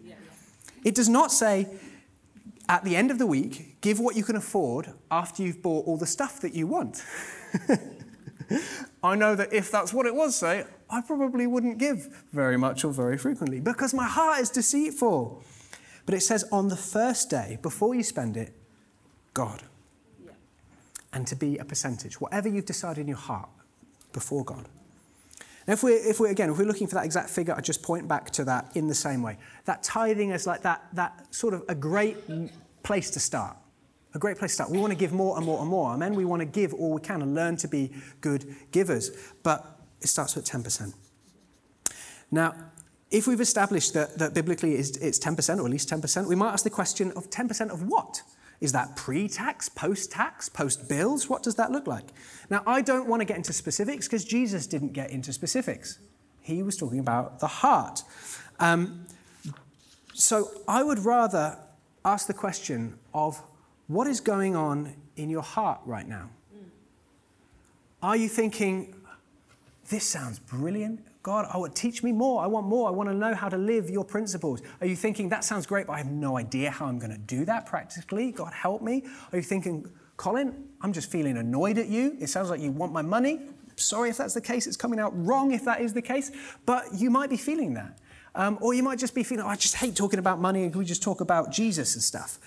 [0.86, 1.68] It does not say,
[2.70, 5.98] at the end of the week, give what you can afford after you've bought all
[5.98, 7.04] the stuff that you want.
[9.04, 12.86] I know that if that's what it was, say, I probably wouldn't give very much
[12.86, 15.44] or very frequently because my heart is deceitful.
[16.10, 18.52] But it says on the first day, before you spend it,
[19.36, 19.62] God.
[20.26, 20.32] Yeah.
[21.14, 23.48] And to be a percentage, whatever you've decided in your heart,
[24.12, 24.68] before God.
[25.68, 27.84] Now, if we're, if we're, again, if we're looking for that exact figure, I just
[27.84, 29.38] point back to that in the same way.
[29.66, 32.18] That tithing is like that, that sort of a great
[32.82, 33.56] place to start.
[34.16, 34.72] A great place to start.
[34.72, 35.92] We want to give more and more and more.
[35.92, 36.16] Amen.
[36.16, 37.92] We want to give all we can and learn to be
[38.22, 39.12] good givers.
[39.44, 40.92] But it starts with 10%.
[42.32, 42.56] Now,
[43.12, 46.52] if we've established that, that biblically it's, it's 10% or at least 10%, we might
[46.52, 48.22] ask the question of 10% of what?
[48.62, 51.30] Is that pre tax, post tax, post bills?
[51.30, 52.06] What does that look like?
[52.50, 56.00] Now, I don't want to get into specifics because Jesus didn't get into specifics.
[56.42, 58.04] He was talking about the heart.
[58.60, 59.06] Um,
[60.14, 61.58] so I would rather
[62.04, 63.42] ask the question of
[63.88, 66.30] what is going on in your heart right now?
[68.02, 68.96] Are you thinking,
[69.90, 71.06] this sounds brilliant?
[71.30, 72.44] God, oh, teach me more.
[72.44, 72.88] I want more.
[72.88, 74.64] I want to know how to live your principles.
[74.82, 77.20] Are you thinking, that sounds great, but I have no idea how I'm going to
[77.20, 78.32] do that practically?
[78.32, 79.04] God, help me.
[79.32, 79.88] Are you thinking,
[80.18, 82.18] Colin, I'm just feeling annoyed at you.
[82.20, 83.42] It sounds like you want my money.
[83.76, 84.66] Sorry if that's the case.
[84.66, 86.32] It's coming out wrong if that is the case.
[86.66, 88.00] But you might be feeling that.
[88.34, 90.80] Um, or you might just be feeling, oh, I just hate talking about money can
[90.80, 92.40] we just talk about Jesus and stuff?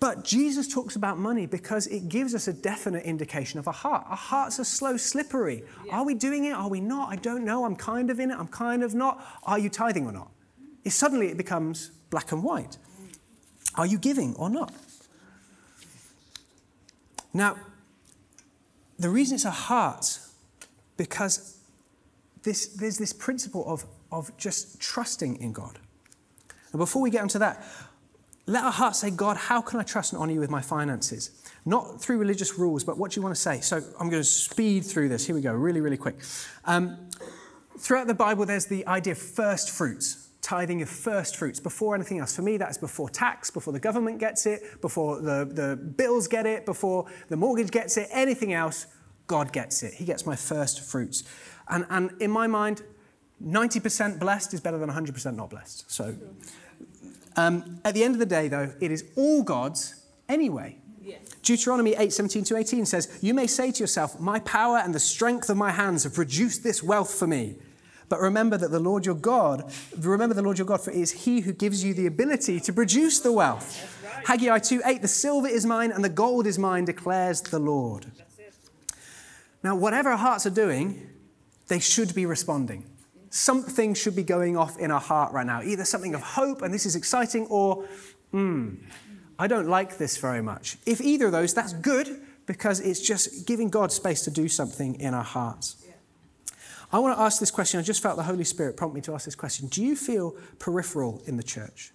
[0.00, 4.06] But Jesus talks about money because it gives us a definite indication of a heart.
[4.08, 5.62] Our hearts are slow, slippery.
[5.84, 5.98] Yeah.
[5.98, 6.52] Are we doing it?
[6.52, 7.10] Are we not?
[7.10, 7.66] I don't know.
[7.66, 8.38] I'm kind of in it.
[8.38, 9.22] I'm kind of not.
[9.44, 10.30] Are you tithing or not?
[10.84, 12.78] It, suddenly it becomes black and white.
[13.74, 14.72] Are you giving or not?
[17.34, 17.56] Now,
[18.98, 20.18] the reason it's a heart,
[20.96, 21.58] because
[22.42, 25.78] this, there's this principle of, of just trusting in God.
[26.72, 27.62] And before we get onto that,
[28.50, 31.30] let our heart say, God, how can I trust and honor you with my finances?
[31.64, 33.60] Not through religious rules, but what do you want to say?
[33.60, 35.26] So I'm going to speed through this.
[35.26, 36.16] Here we go, really, really quick.
[36.64, 37.08] Um,
[37.78, 42.18] throughout the Bible, there's the idea of first fruits tithing your first fruits before anything
[42.18, 42.34] else.
[42.34, 46.46] For me, that's before tax, before the government gets it, before the, the bills get
[46.46, 48.86] it, before the mortgage gets it, anything else,
[49.26, 49.94] God gets it.
[49.94, 51.24] He gets my first fruits.
[51.68, 52.82] And, and in my mind,
[53.44, 55.90] 90% blessed is better than 100% not blessed.
[55.90, 56.16] So
[57.36, 59.94] um, at the end of the day, though, it is all God's
[60.28, 60.76] anyway.
[61.02, 61.20] Yes.
[61.42, 65.00] Deuteronomy 8 17 to 18 says, You may say to yourself, My power and the
[65.00, 67.56] strength of my hands have produced this wealth for me.
[68.08, 71.12] But remember that the Lord your God, remember the Lord your God, for it is
[71.12, 74.04] He who gives you the ability to produce the wealth.
[74.04, 74.26] Right.
[74.26, 78.06] Haggai 2 8, the silver is mine and the gold is mine, declares the Lord.
[79.62, 81.08] Now, whatever our hearts are doing,
[81.68, 82.89] they should be responding
[83.30, 85.62] something should be going off in our heart right now.
[85.62, 87.84] Either something of hope, and this is exciting, or,
[88.32, 88.74] hmm,
[89.38, 90.76] I don't like this very much.
[90.84, 95.00] If either of those, that's good because it's just giving God space to do something
[95.00, 95.76] in our hearts.
[96.92, 97.78] I want to ask this question.
[97.78, 99.68] I just felt the Holy Spirit prompt me to ask this question.
[99.68, 101.92] Do you feel peripheral in the church?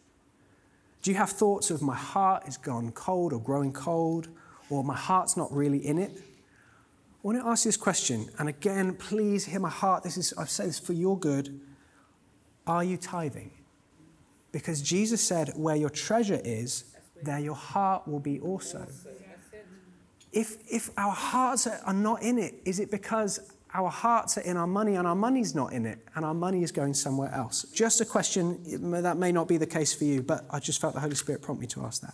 [1.01, 4.29] Do you have thoughts of my heart is gone cold or growing cold,
[4.69, 6.11] or my heart's not really in it?
[7.25, 10.03] I want to ask you this question, and again, please hear my heart.
[10.03, 11.59] This is, I've said this for your good.
[12.67, 13.49] Are you tithing?
[14.51, 16.83] Because Jesus said, Where your treasure is,
[17.23, 18.85] there your heart will be also.
[20.31, 23.39] If, if our hearts are not in it, is it because
[23.73, 26.61] our hearts are in our money and our money's not in it and our money
[26.61, 27.63] is going somewhere else?
[27.73, 28.61] Just a question,
[29.01, 31.41] that may not be the case for you, but I just felt the Holy Spirit
[31.41, 32.13] prompt me to ask that.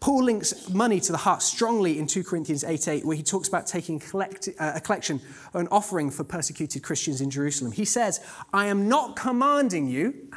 [0.00, 3.48] Paul links money to the heart strongly in 2 Corinthians 8 8, where he talks
[3.48, 5.20] about taking collect, uh, a collection
[5.54, 7.72] an offering for persecuted Christians in Jerusalem.
[7.72, 8.20] He says,
[8.52, 10.28] I am not commanding you,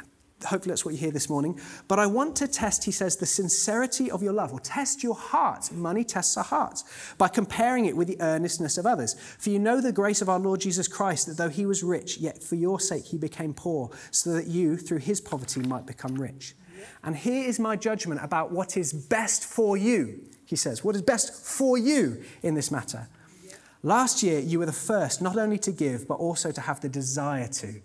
[0.46, 1.60] hopefully that's what you hear this morning.
[1.88, 5.14] But I want to test, he says, the sincerity of your love, or test your
[5.14, 5.70] heart.
[5.72, 6.84] Money tests our hearts
[7.18, 9.14] by comparing it with the earnestness of others.
[9.38, 12.18] For you know the grace of our Lord Jesus Christ, that though he was rich,
[12.18, 16.14] yet for your sake he became poor, so that you, through his poverty, might become
[16.14, 16.54] rich.
[17.02, 20.84] And here is my judgment about what is best for you, he says.
[20.84, 23.08] What is best for you in this matter?
[23.82, 26.88] Last year, you were the first not only to give, but also to have the
[26.88, 27.80] desire to.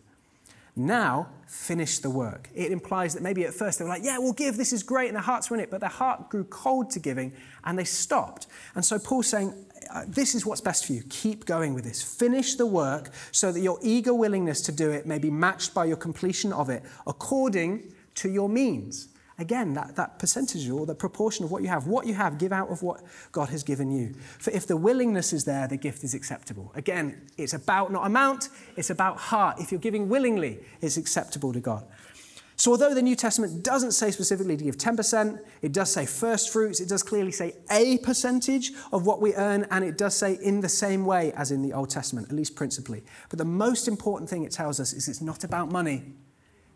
[0.76, 2.50] Now, finish the work.
[2.54, 5.08] It implies that maybe at first they were like, yeah, we'll give, this is great,
[5.08, 7.32] and their hearts were in it, but their heart grew cold to giving
[7.64, 8.48] and they stopped.
[8.76, 9.54] And so Paul's saying,
[9.90, 11.04] uh, this is what's best for you.
[11.10, 12.04] Keep going with this.
[12.04, 15.86] Finish the work so that your eager willingness to do it may be matched by
[15.86, 19.10] your completion of it according to your means.
[19.38, 21.88] Again, that, that percentage or the proportion of what you have.
[21.88, 23.02] What you have, give out of what
[23.34, 24.14] God has given you.
[24.40, 26.72] For if the willingness is there, the gift is acceptable.
[26.74, 28.48] Again, it's about not amount,
[28.78, 29.60] it's about heart.
[29.60, 31.86] If you're giving willingly, it's acceptable to God.
[32.58, 36.54] So, although the New Testament doesn't say specifically to give 10%, it does say first
[36.54, 40.40] fruits, it does clearly say a percentage of what we earn, and it does say
[40.42, 43.04] in the same way as in the Old Testament, at least principally.
[43.30, 46.14] But the most important thing it tells us is it's not about money,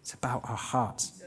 [0.01, 1.18] it's about our hearts.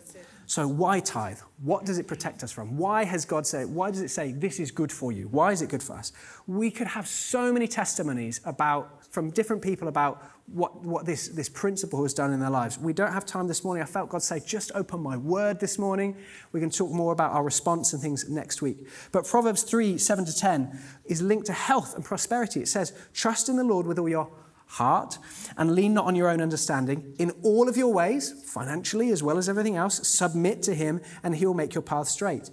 [0.52, 1.38] So, why tithe?
[1.62, 2.76] What does it protect us from?
[2.76, 5.26] Why has God said, why does it say this is good for you?
[5.28, 6.12] Why is it good for us?
[6.46, 11.48] We could have so many testimonies about, from different people about what, what this, this
[11.48, 12.78] principle has done in their lives.
[12.78, 13.82] We don't have time this morning.
[13.82, 16.18] I felt God say, just open my word this morning.
[16.52, 18.86] We can talk more about our response and things next week.
[19.10, 22.60] But Proverbs 3 7 to 10 is linked to health and prosperity.
[22.60, 24.30] It says, Trust in the Lord with all your
[24.72, 25.18] heart
[25.56, 27.14] and lean not on your own understanding.
[27.18, 31.36] In all of your ways, financially as well as everything else, submit to him and
[31.36, 32.50] he will make your path straight.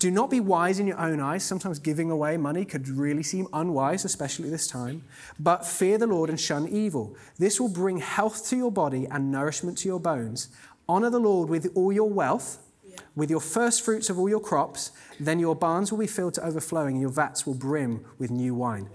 [0.00, 1.44] Do not be wise in your own eyes.
[1.44, 5.04] Sometimes giving away money could really seem unwise, especially this time.
[5.38, 7.14] But fear the Lord and shun evil.
[7.38, 10.48] This will bring health to your body and nourishment to your bones.
[10.88, 12.58] Honor the Lord with all your wealth,
[13.14, 14.90] with your first fruits of all your crops.
[15.20, 18.54] Then your barns will be filled to overflowing and your vats will brim with new
[18.54, 18.88] wine.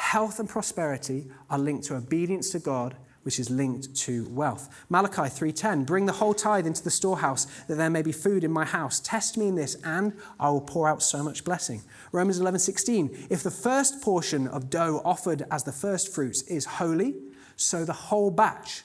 [0.00, 4.68] Health and prosperity are linked to obedience to God, which is linked to wealth.
[4.88, 8.50] Malachi 3:10, bring the whole tithe into the storehouse that there may be food in
[8.50, 8.98] my house.
[8.98, 11.82] Test me in this and I will pour out so much blessing.
[12.12, 17.14] Romans 11:16, if the first portion of dough offered as the first fruits is holy,
[17.54, 18.84] so the whole batch.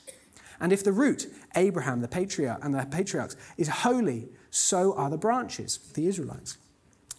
[0.59, 5.17] And if the root, Abraham, the patriarch and the patriarchs is holy, so are the
[5.17, 6.57] branches, the Israelites.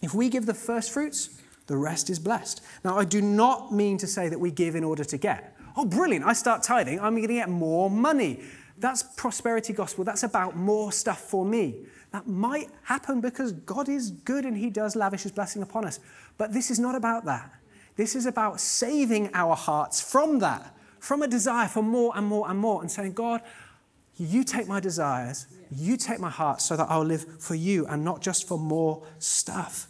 [0.03, 1.29] If we give the first fruits,
[1.67, 2.61] the rest is blessed.
[2.83, 5.55] Now, I do not mean to say that we give in order to get.
[5.75, 8.41] Oh, brilliant, I start tithing, I'm going to get more money.
[8.79, 10.03] That's prosperity gospel.
[10.03, 11.85] That's about more stuff for me.
[12.11, 15.99] That might happen because God is good and He does lavish His blessing upon us.
[16.37, 17.51] But this is not about that.
[17.95, 22.49] This is about saving our hearts from that, from a desire for more and more
[22.49, 23.41] and more, and saying, God,
[24.15, 28.03] you take my desires, you take my heart so that I'll live for you and
[28.05, 29.87] not just for more stuff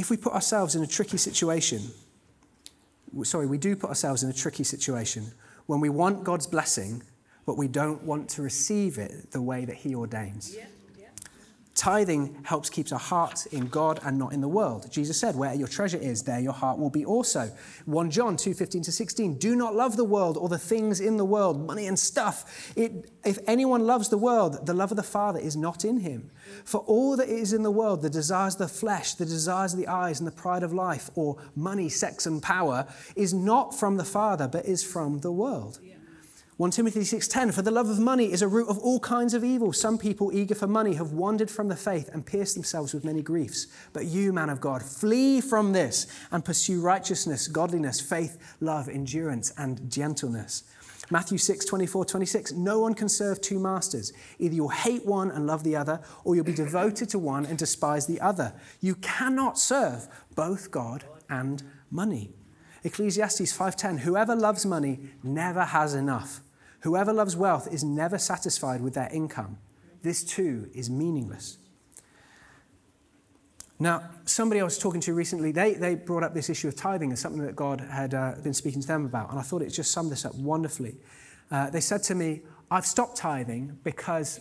[0.00, 1.82] if we put ourselves in a tricky situation,
[3.22, 5.32] sorry, we do put ourselves in a tricky situation
[5.66, 7.02] when we want God's blessing,
[7.46, 10.56] but we don't want to receive it the way that He ordains.
[10.56, 10.64] Yeah.
[11.80, 14.92] Tithing helps keep our hearts in God and not in the world.
[14.92, 17.50] Jesus said, Where your treasure is, there your heart will be also.
[17.86, 19.38] 1 John 2 15 to 16.
[19.38, 22.70] Do not love the world or the things in the world, money and stuff.
[22.76, 26.30] It, if anyone loves the world, the love of the Father is not in him.
[26.66, 29.78] For all that is in the world, the desires of the flesh, the desires of
[29.78, 33.96] the eyes, and the pride of life, or money, sex, and power, is not from
[33.96, 35.78] the Father, but is from the world.
[36.60, 39.42] 1 Timothy 6:10 For the love of money is a root of all kinds of
[39.42, 39.72] evil.
[39.72, 43.22] Some people eager for money have wandered from the faith and pierced themselves with many
[43.22, 43.66] griefs.
[43.94, 49.54] But you, man of God, flee from this and pursue righteousness, godliness, faith, love, endurance,
[49.56, 50.64] and gentleness.
[51.08, 52.52] Matthew 6, 24, 26.
[52.52, 54.12] No one can serve two masters.
[54.38, 57.56] Either you'll hate one and love the other, or you'll be devoted to one and
[57.56, 58.52] despise the other.
[58.82, 62.34] You cannot serve both God and money.
[62.84, 66.42] Ecclesiastes 5:10 Whoever loves money never has enough
[66.80, 69.58] Whoever loves wealth is never satisfied with their income.
[70.02, 71.58] This too is meaningless.
[73.78, 77.12] Now, somebody I was talking to recently, they, they brought up this issue of tithing
[77.12, 79.70] as something that God had uh, been speaking to them about, and I thought it
[79.70, 80.96] just summed this up wonderfully.
[81.50, 84.40] Uh, they said to me, I've stopped tithing because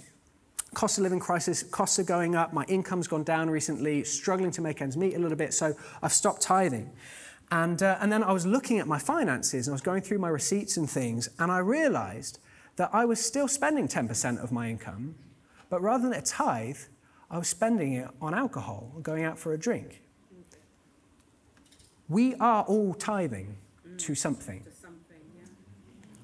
[0.73, 4.61] cost of living crisis, costs are going up, my income's gone down recently, struggling to
[4.61, 6.91] make ends meet a little bit, so I've stopped tithing.
[7.51, 10.19] And, uh, and then I was looking at my finances and I was going through
[10.19, 12.39] my receipts and things, and I realized
[12.75, 15.15] that I was still spending 10% of my income,
[15.69, 16.77] but rather than a tithe,
[17.31, 20.01] I was spending it on alcohol, going out for a drink.
[22.07, 23.57] We are all tithing
[23.97, 24.63] to something.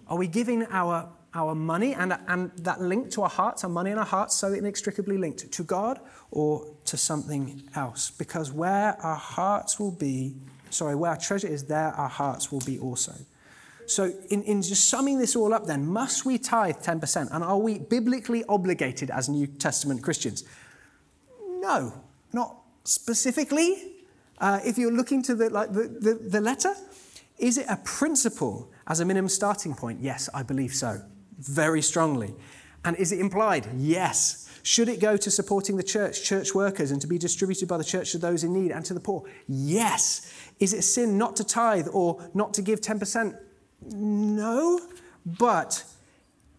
[0.07, 3.91] Are we giving our, our money and, and that link to our hearts, our money
[3.91, 5.99] and our hearts, so inextricably linked to God
[6.32, 8.11] or to something else.
[8.11, 10.36] Because where our hearts will be,
[10.70, 13.13] sorry, where our treasure is, there our hearts will be also.
[13.88, 17.30] So, in, in just summing this all up, then, must we tithe 10%?
[17.32, 20.43] And are we biblically obligated as New Testament Christians?
[21.59, 21.93] No,
[22.34, 23.93] not specifically.
[24.39, 26.74] Uh, if you're looking to the, like, the, the, the letter,
[27.38, 29.99] is it a principle as a minimum starting point?
[30.01, 31.01] Yes, I believe so
[31.38, 32.34] very strongly.
[32.84, 33.68] And is it implied?
[33.76, 34.44] Yes.
[34.66, 37.84] Should it go to supporting the church, church workers, and to be distributed by the
[37.84, 39.24] church to those in need and to the poor?
[39.47, 40.34] Yes.
[40.59, 43.38] Is it sin not to tithe or not to give 10%?
[43.91, 44.80] No.
[45.24, 45.84] But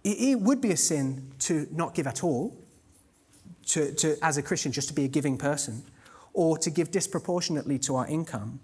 [0.04, 2.56] it would be a sin to not give at all,
[3.70, 5.82] to, to, as a Christian, just to be a giving person,
[6.32, 8.60] or to give disproportionately to our income,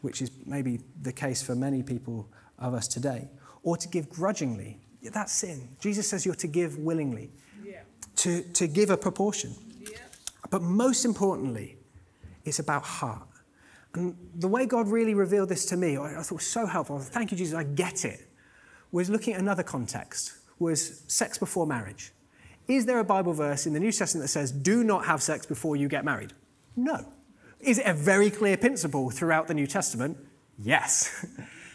[0.00, 2.28] which is maybe the case for many people
[2.58, 3.28] of us today,
[3.62, 4.80] or to give grudgingly
[5.10, 5.68] that's sin.
[5.80, 7.30] Jesus says you're to give willingly.
[8.16, 9.54] To, to give a proportion.
[9.80, 9.98] Yeah.
[10.50, 11.76] But most importantly,
[12.44, 13.28] it's about heart.
[13.94, 16.98] And the way God really revealed this to me, I thought was so helpful.
[16.98, 18.28] Thank you, Jesus, I get it.
[18.90, 22.12] Was looking at another context, was sex before marriage.
[22.68, 25.44] Is there a Bible verse in the New Testament that says, do not have sex
[25.46, 26.32] before you get married?
[26.76, 27.12] No.
[27.60, 30.16] Is it a very clear principle throughout the New Testament?
[30.58, 31.26] Yes.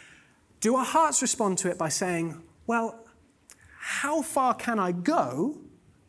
[0.60, 3.04] do our hearts respond to it by saying, well,
[3.78, 5.58] how far can I go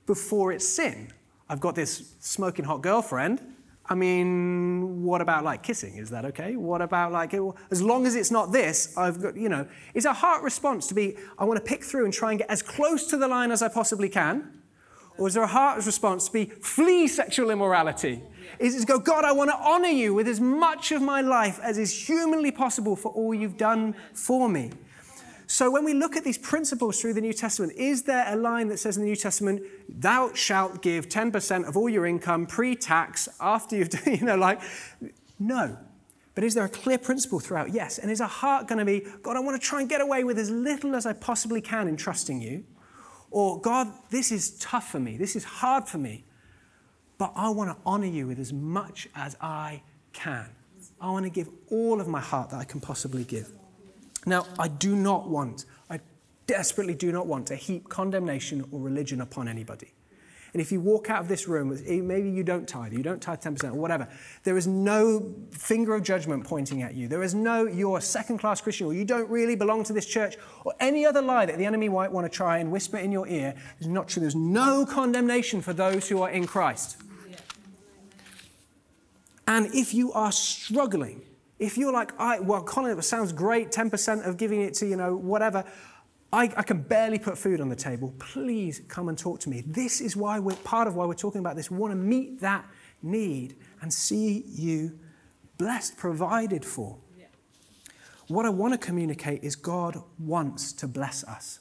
[0.09, 1.07] before it's sin?
[1.47, 3.39] I've got this smoking hot girlfriend.
[3.85, 5.97] I mean, what about like kissing?
[5.97, 6.55] Is that okay?
[6.55, 7.35] What about like,
[7.69, 10.95] as long as it's not this, I've got, you know, is a heart response to
[10.95, 13.51] be, I want to pick through and try and get as close to the line
[13.51, 14.61] as I possibly can?
[15.19, 18.23] Or is there a heart response to be, flee sexual immorality?
[18.57, 21.21] Is it to go, God, I want to honor you with as much of my
[21.21, 24.71] life as is humanly possible for all you've done for me?
[25.51, 28.67] So when we look at these principles through the New Testament, is there a line
[28.67, 33.27] that says in the New Testament, thou shalt give 10% of all your income pre-tax
[33.41, 34.61] after you've done, you know, like,
[35.39, 35.75] no.
[36.35, 37.73] But is there a clear principle throughout?
[37.73, 37.97] Yes.
[37.97, 40.23] And is our heart going to be, God, I want to try and get away
[40.23, 42.63] with as little as I possibly can in trusting you?
[43.31, 45.17] Or, God, this is tough for me.
[45.17, 46.25] This is hard for me.
[47.17, 49.81] But I want to honor you with as much as I
[50.13, 50.45] can.
[51.01, 53.51] I want to give all of my heart that I can possibly give.
[54.29, 55.99] Now, I do not want, I
[56.45, 59.91] desperately do not want to heap condemnation or religion upon anybody.
[60.53, 63.21] And if you walk out of this room, eh, maybe you don't tithe, you don't
[63.21, 64.07] tithe 10% or whatever,
[64.43, 67.07] there is no finger of judgment pointing at you.
[67.07, 70.05] There is no, you're a second class Christian or you don't really belong to this
[70.05, 73.11] church or any other lie that the enemy might want to try and whisper in
[73.11, 74.21] your ear is not true.
[74.21, 76.97] There's no condemnation for those who are in Christ.
[79.47, 81.23] And if you are struggling,
[81.59, 84.95] if you're like, I, well, Colin, it sounds great, 10% of giving it to, you
[84.95, 85.65] know, whatever.
[86.31, 88.13] I, I, can barely put food on the table.
[88.19, 89.63] Please come and talk to me.
[89.65, 91.71] This is why we're part of why we're talking about this.
[91.71, 92.65] We want to meet that
[93.01, 94.97] need and see you
[95.57, 96.97] blessed, provided for.
[97.17, 97.25] Yeah.
[98.27, 101.59] What I want to communicate is God wants to bless us.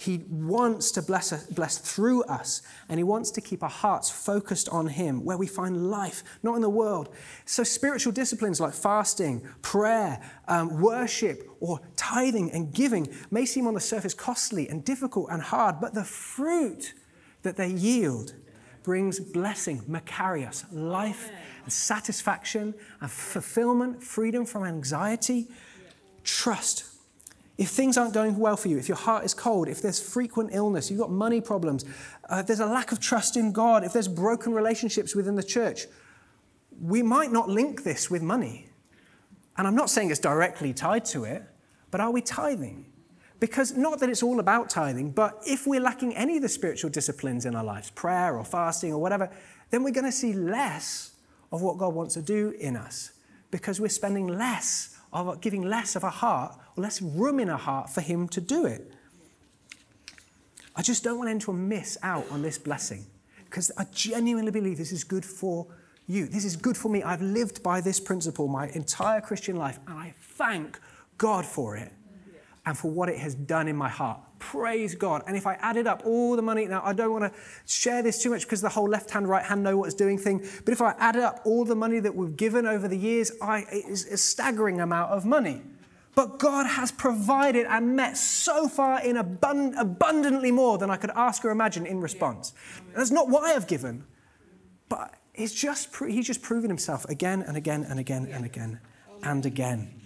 [0.00, 4.08] He wants to bless, us, bless through us, and He wants to keep our hearts
[4.08, 7.08] focused on Him, where we find life, not in the world.
[7.46, 13.74] So, spiritual disciplines like fasting, prayer, um, worship, or tithing and giving may seem on
[13.74, 16.94] the surface costly and difficult and hard, but the fruit
[17.42, 18.34] that they yield
[18.84, 21.28] brings blessing, makarios, life,
[21.64, 25.48] and satisfaction, and fulfillment, freedom from anxiety,
[26.22, 26.84] trust,
[27.58, 30.50] if things aren't going well for you, if your heart is cold, if there's frequent
[30.52, 31.84] illness, you've got money problems,
[32.30, 35.42] uh, if there's a lack of trust in God, if there's broken relationships within the
[35.42, 35.86] church,
[36.80, 38.70] we might not link this with money.
[39.56, 41.42] And I'm not saying it's directly tied to it,
[41.90, 42.86] but are we tithing?
[43.40, 46.90] Because not that it's all about tithing, but if we're lacking any of the spiritual
[46.90, 49.30] disciplines in our lives, prayer or fasting or whatever,
[49.70, 51.12] then we're going to see less
[51.50, 53.12] of what God wants to do in us
[53.50, 57.56] because we're spending less of giving less of a heart or less room in a
[57.56, 58.92] heart for Him to do it.
[60.76, 63.06] I just don't want anyone to miss out on this blessing
[63.44, 65.66] because I genuinely believe this is good for
[66.06, 66.26] you.
[66.26, 67.02] This is good for me.
[67.02, 70.78] I've lived by this principle my entire Christian life, and I thank
[71.16, 71.92] God for it
[72.64, 74.20] and for what it has done in my heart.
[74.38, 75.24] Praise God.
[75.26, 78.22] And if I added up all the money, now I don't want to share this
[78.22, 80.72] too much because the whole left hand, right hand know what it's doing thing, but
[80.72, 83.86] if I added up all the money that we've given over the years, I, it
[83.86, 85.62] is a staggering amount of money.
[86.14, 91.10] But God has provided and met so far in abund- abundantly more than I could
[91.14, 92.52] ask or imagine in response.
[92.94, 94.04] That's not what I have given,
[94.88, 98.80] but it's just, he's just proven himself again and again and again and again
[99.22, 99.98] and again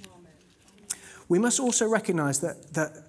[1.32, 3.01] we must also recognize that, that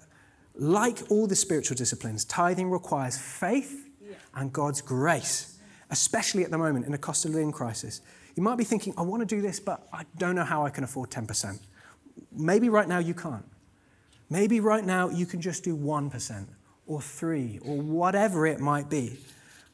[0.56, 3.88] Like all the spiritual disciplines, tithing requires faith
[4.34, 5.58] and God's grace,
[5.90, 8.00] especially at the moment in a cost of living crisis.
[8.36, 10.70] You might be thinking, I want to do this, but I don't know how I
[10.70, 11.58] can afford 10%.
[12.32, 13.44] Maybe right now you can't.
[14.30, 16.46] Maybe right now you can just do 1%
[16.86, 19.18] or 3 or whatever it might be.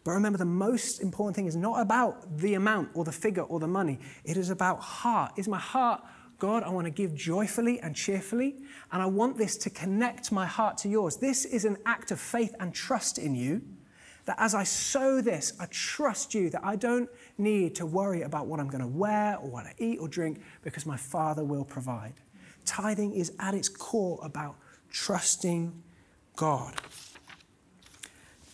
[0.04, 3.60] But remember, the most important thing is not about the amount or the figure or
[3.60, 3.98] the money.
[4.24, 5.32] It is about heart.
[5.36, 6.02] Is my heart,
[6.40, 8.56] God, I want to give joyfully and cheerfully,
[8.90, 11.18] and I want this to connect my heart to yours.
[11.18, 13.60] This is an act of faith and trust in you.
[14.24, 18.46] That as I sow this, I trust you that I don't need to worry about
[18.46, 21.64] what I'm going to wear or what I eat or drink because my Father will
[21.64, 22.14] provide.
[22.64, 24.56] Tithing is at its core about
[24.90, 25.82] trusting
[26.36, 26.74] God.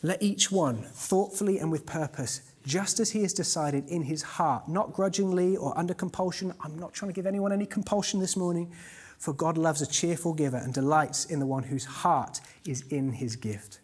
[0.03, 4.69] Let each one, thoughtfully and with purpose, just as he has decided in his heart,
[4.69, 6.53] not grudgingly or under compulsion.
[6.61, 8.73] I'm not trying to give anyone any compulsion this morning,
[9.19, 13.13] for God loves a cheerful giver and delights in the one whose heart is in
[13.13, 13.79] his gift.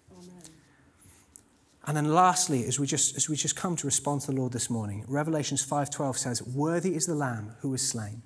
[1.85, 4.53] And then lastly, as we just as we just come to respond to the Lord
[4.53, 8.22] this morning, Revelations 5:12 says, "Worthy is the lamb who was slain."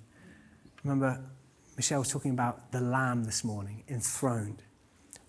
[0.85, 1.23] Remember
[1.77, 4.63] Michelle was talking about the lamb this morning, enthroned.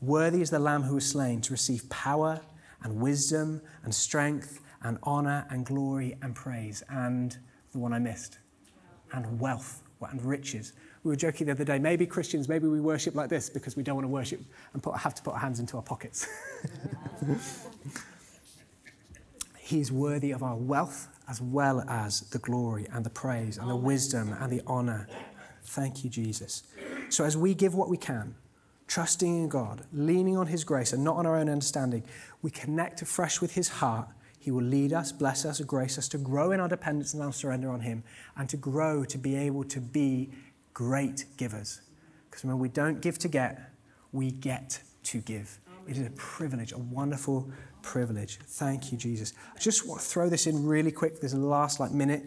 [0.02, 2.42] Worthy is the lamb who was slain to receive power
[2.82, 7.38] and wisdom and strength and honor and glory and praise and
[7.72, 8.40] the one I missed
[9.14, 10.74] and wealth and riches.
[11.04, 13.84] We were joking the other day, maybe Christians, maybe we worship like this because we
[13.84, 14.42] don't want to worship
[14.74, 16.28] and put, have to put our hands into our pockets.
[19.60, 23.76] He's worthy of our wealth as well as the glory and the praise and the
[23.76, 25.08] wisdom and the honor.
[25.64, 26.64] Thank you, Jesus.
[27.10, 28.36] So as we give what we can,
[28.88, 32.04] trusting in God, leaning on His grace and not on our own understanding,
[32.42, 34.08] we connect afresh with His heart.
[34.48, 37.34] He will lead us, bless us, grace us to grow in our dependence and our
[37.34, 38.06] surrender on Him
[38.38, 40.30] and to grow to be able to be
[40.74, 41.82] great givers.
[42.30, 43.74] Because remember, we don't give to get,
[44.14, 45.60] we get to give.
[45.86, 48.40] It is a privilege, a wonderful privilege.
[48.42, 49.34] Thank you, Jesus.
[49.54, 51.22] I just want to throw this in really quick.
[51.22, 52.24] A last like minute.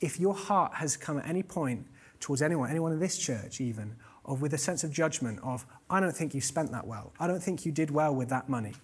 [0.00, 1.88] If your heart has come at any point
[2.20, 5.98] towards anyone, anyone in this church even, of with a sense of judgment of, I
[5.98, 7.12] don't think you spent that well.
[7.18, 8.74] I don't think you did well with that money.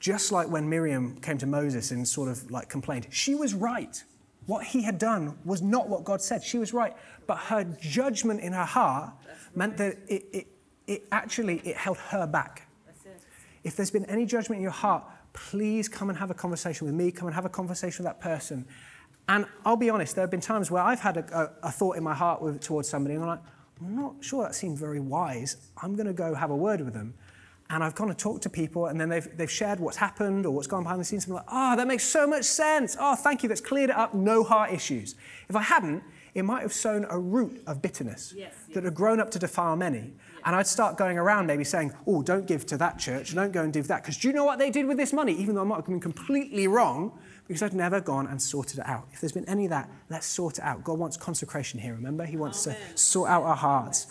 [0.00, 4.02] Just like when Miriam came to Moses and sort of like complained, she was right.
[4.46, 6.42] What he had done was not what God said.
[6.42, 6.96] She was right.
[7.26, 9.12] But her judgment in her heart
[9.54, 10.46] meant that it, it,
[10.86, 12.66] it actually it held her back.
[13.62, 16.94] If there's been any judgment in your heart, please come and have a conversation with
[16.96, 17.12] me.
[17.12, 18.66] Come and have a conversation with that person.
[19.28, 21.96] And I'll be honest, there have been times where I've had a, a, a thought
[21.96, 23.42] in my heart with, towards somebody, and I'm like,
[23.80, 25.56] I'm not sure that seemed very wise.
[25.82, 27.14] I'm going to go have a word with them.
[27.72, 30.50] And I've kind of talked to people, and then they've, they've shared what's happened or
[30.50, 31.26] what's gone behind the scenes.
[31.26, 32.96] And I'm like, oh, that makes so much sense.
[32.98, 33.48] Oh, thank you.
[33.48, 34.12] That's cleared it up.
[34.12, 35.14] No heart issues.
[35.48, 36.02] If I hadn't,
[36.34, 38.74] it might have sown a root of bitterness yes, yes.
[38.74, 40.12] that had grown up to defile many.
[40.44, 43.62] And I'd start going around maybe saying, oh, don't give to that church, don't go
[43.62, 44.02] and do that.
[44.02, 45.32] Because do you know what they did with this money?
[45.34, 47.12] Even though I might have been completely wrong,
[47.46, 49.08] because I'd never gone and sorted it out.
[49.12, 50.84] If there's been any of that, let's sort it out.
[50.84, 52.24] God wants consecration here, remember?
[52.24, 52.78] He wants Amen.
[52.92, 54.06] to sort out our hearts.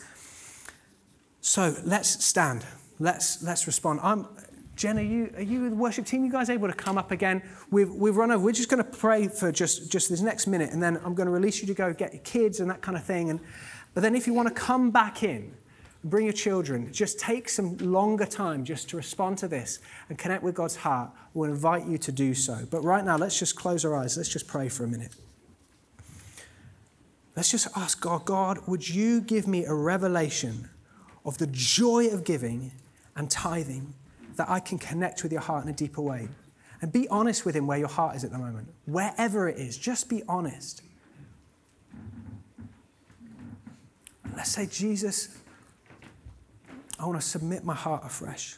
[1.42, 2.66] So let's stand.
[3.00, 4.02] Let's, let's respond.
[4.04, 4.28] I'm,
[4.76, 6.24] Jen, are you, are you the worship team?
[6.24, 7.42] You guys able to come up again?
[7.72, 8.44] We've, we've run over.
[8.44, 11.28] We're just going to pray for just, just this next minute, and then I'm going
[11.28, 13.30] to release you to go get your kids and that kind of thing.
[13.30, 13.40] And,
[13.94, 15.54] but then if you want to come back in,
[16.04, 20.44] bring your children, just take some longer time just to respond to this and connect
[20.44, 21.12] with God's heart.
[21.34, 22.66] We'll invite you to do so.
[22.70, 24.16] But right now, let's just close our eyes.
[24.16, 25.14] Let's just pray for a minute.
[27.36, 30.70] Let's just ask God, God, would you give me a revelation
[31.26, 32.72] of the joy of giving
[33.20, 33.94] and tithing
[34.38, 36.30] that I can connect with your heart in a deeper way?
[36.82, 38.70] And be honest with Him where your heart is at the moment.
[38.86, 40.82] Wherever it is, just be honest.
[44.36, 45.38] Let's say, Jesus,
[46.98, 48.56] I want to submit my heart afresh.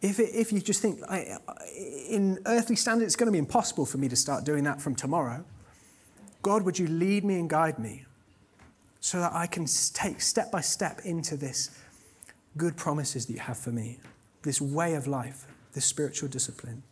[0.00, 1.36] If, it, if you just think, I,
[2.08, 4.94] in earthly standards, it's going to be impossible for me to start doing that from
[4.94, 5.44] tomorrow,
[6.40, 8.06] God, would you lead me and guide me
[9.00, 11.70] so that I can take step by step into this
[12.56, 13.98] good promises that you have for me,
[14.42, 16.82] this way of life, this spiritual discipline?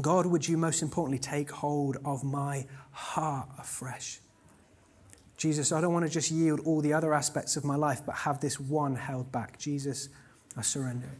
[0.00, 4.20] God, would you most importantly take hold of my heart afresh?
[5.36, 8.14] Jesus, I don't want to just yield all the other aspects of my life, but
[8.14, 9.58] have this one held back.
[9.58, 10.08] Jesus,
[10.56, 11.10] I surrender.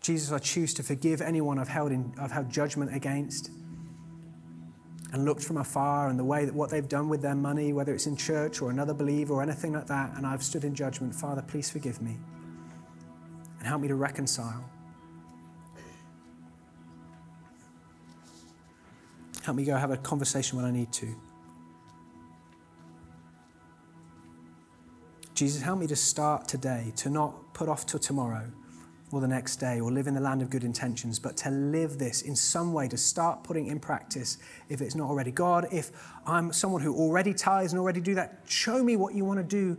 [0.00, 3.50] Jesus, I choose to forgive anyone I've held, in, I've held judgment against
[5.14, 7.94] and looked from afar and the way that what they've done with their money, whether
[7.94, 11.14] it's in church or another believer or anything like that, and I've stood in judgment.
[11.14, 12.18] Father, please forgive me
[13.60, 14.68] and help me to reconcile.
[19.44, 21.14] Help me go have a conversation when I need to.
[25.34, 28.50] Jesus, help me to start today, to not put off till tomorrow
[29.14, 31.98] or the next day or live in the land of good intentions, but to live
[31.98, 34.38] this in some way, to start putting in practice
[34.68, 35.30] if it's not already.
[35.30, 35.92] God, if
[36.26, 39.44] I'm someone who already tithes and already do that, show me what you want to
[39.44, 39.78] do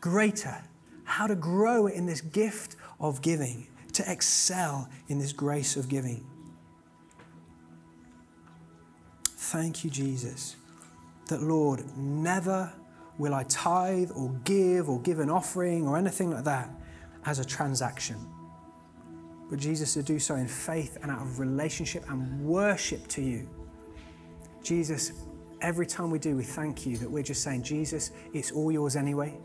[0.00, 0.62] greater,
[1.04, 6.24] how to grow in this gift of giving, to excel in this grace of giving.
[9.24, 10.56] Thank you, Jesus,
[11.26, 12.72] that Lord, never
[13.18, 16.70] will I tithe or give or give an offering or anything like that
[17.26, 18.16] as a transaction
[19.50, 23.48] but Jesus to do so in faith and out of relationship and worship to you.
[24.62, 25.12] Jesus,
[25.60, 28.94] every time we do, we thank you that we're just saying, Jesus, it's all yours
[28.94, 29.36] anyway.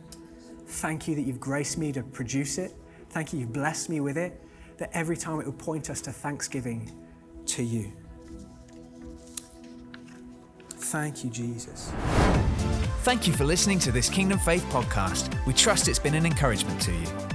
[0.68, 2.74] Thank you that you've graced me to produce it.
[3.10, 4.42] Thank you, you've blessed me with it.
[4.78, 6.92] That every time it would point us to thanksgiving
[7.48, 7.92] to you.
[10.70, 11.92] Thank you, Jesus.
[13.04, 15.34] Thank you for listening to this Kingdom Faith podcast.
[15.46, 17.35] We trust it's been an encouragement to you.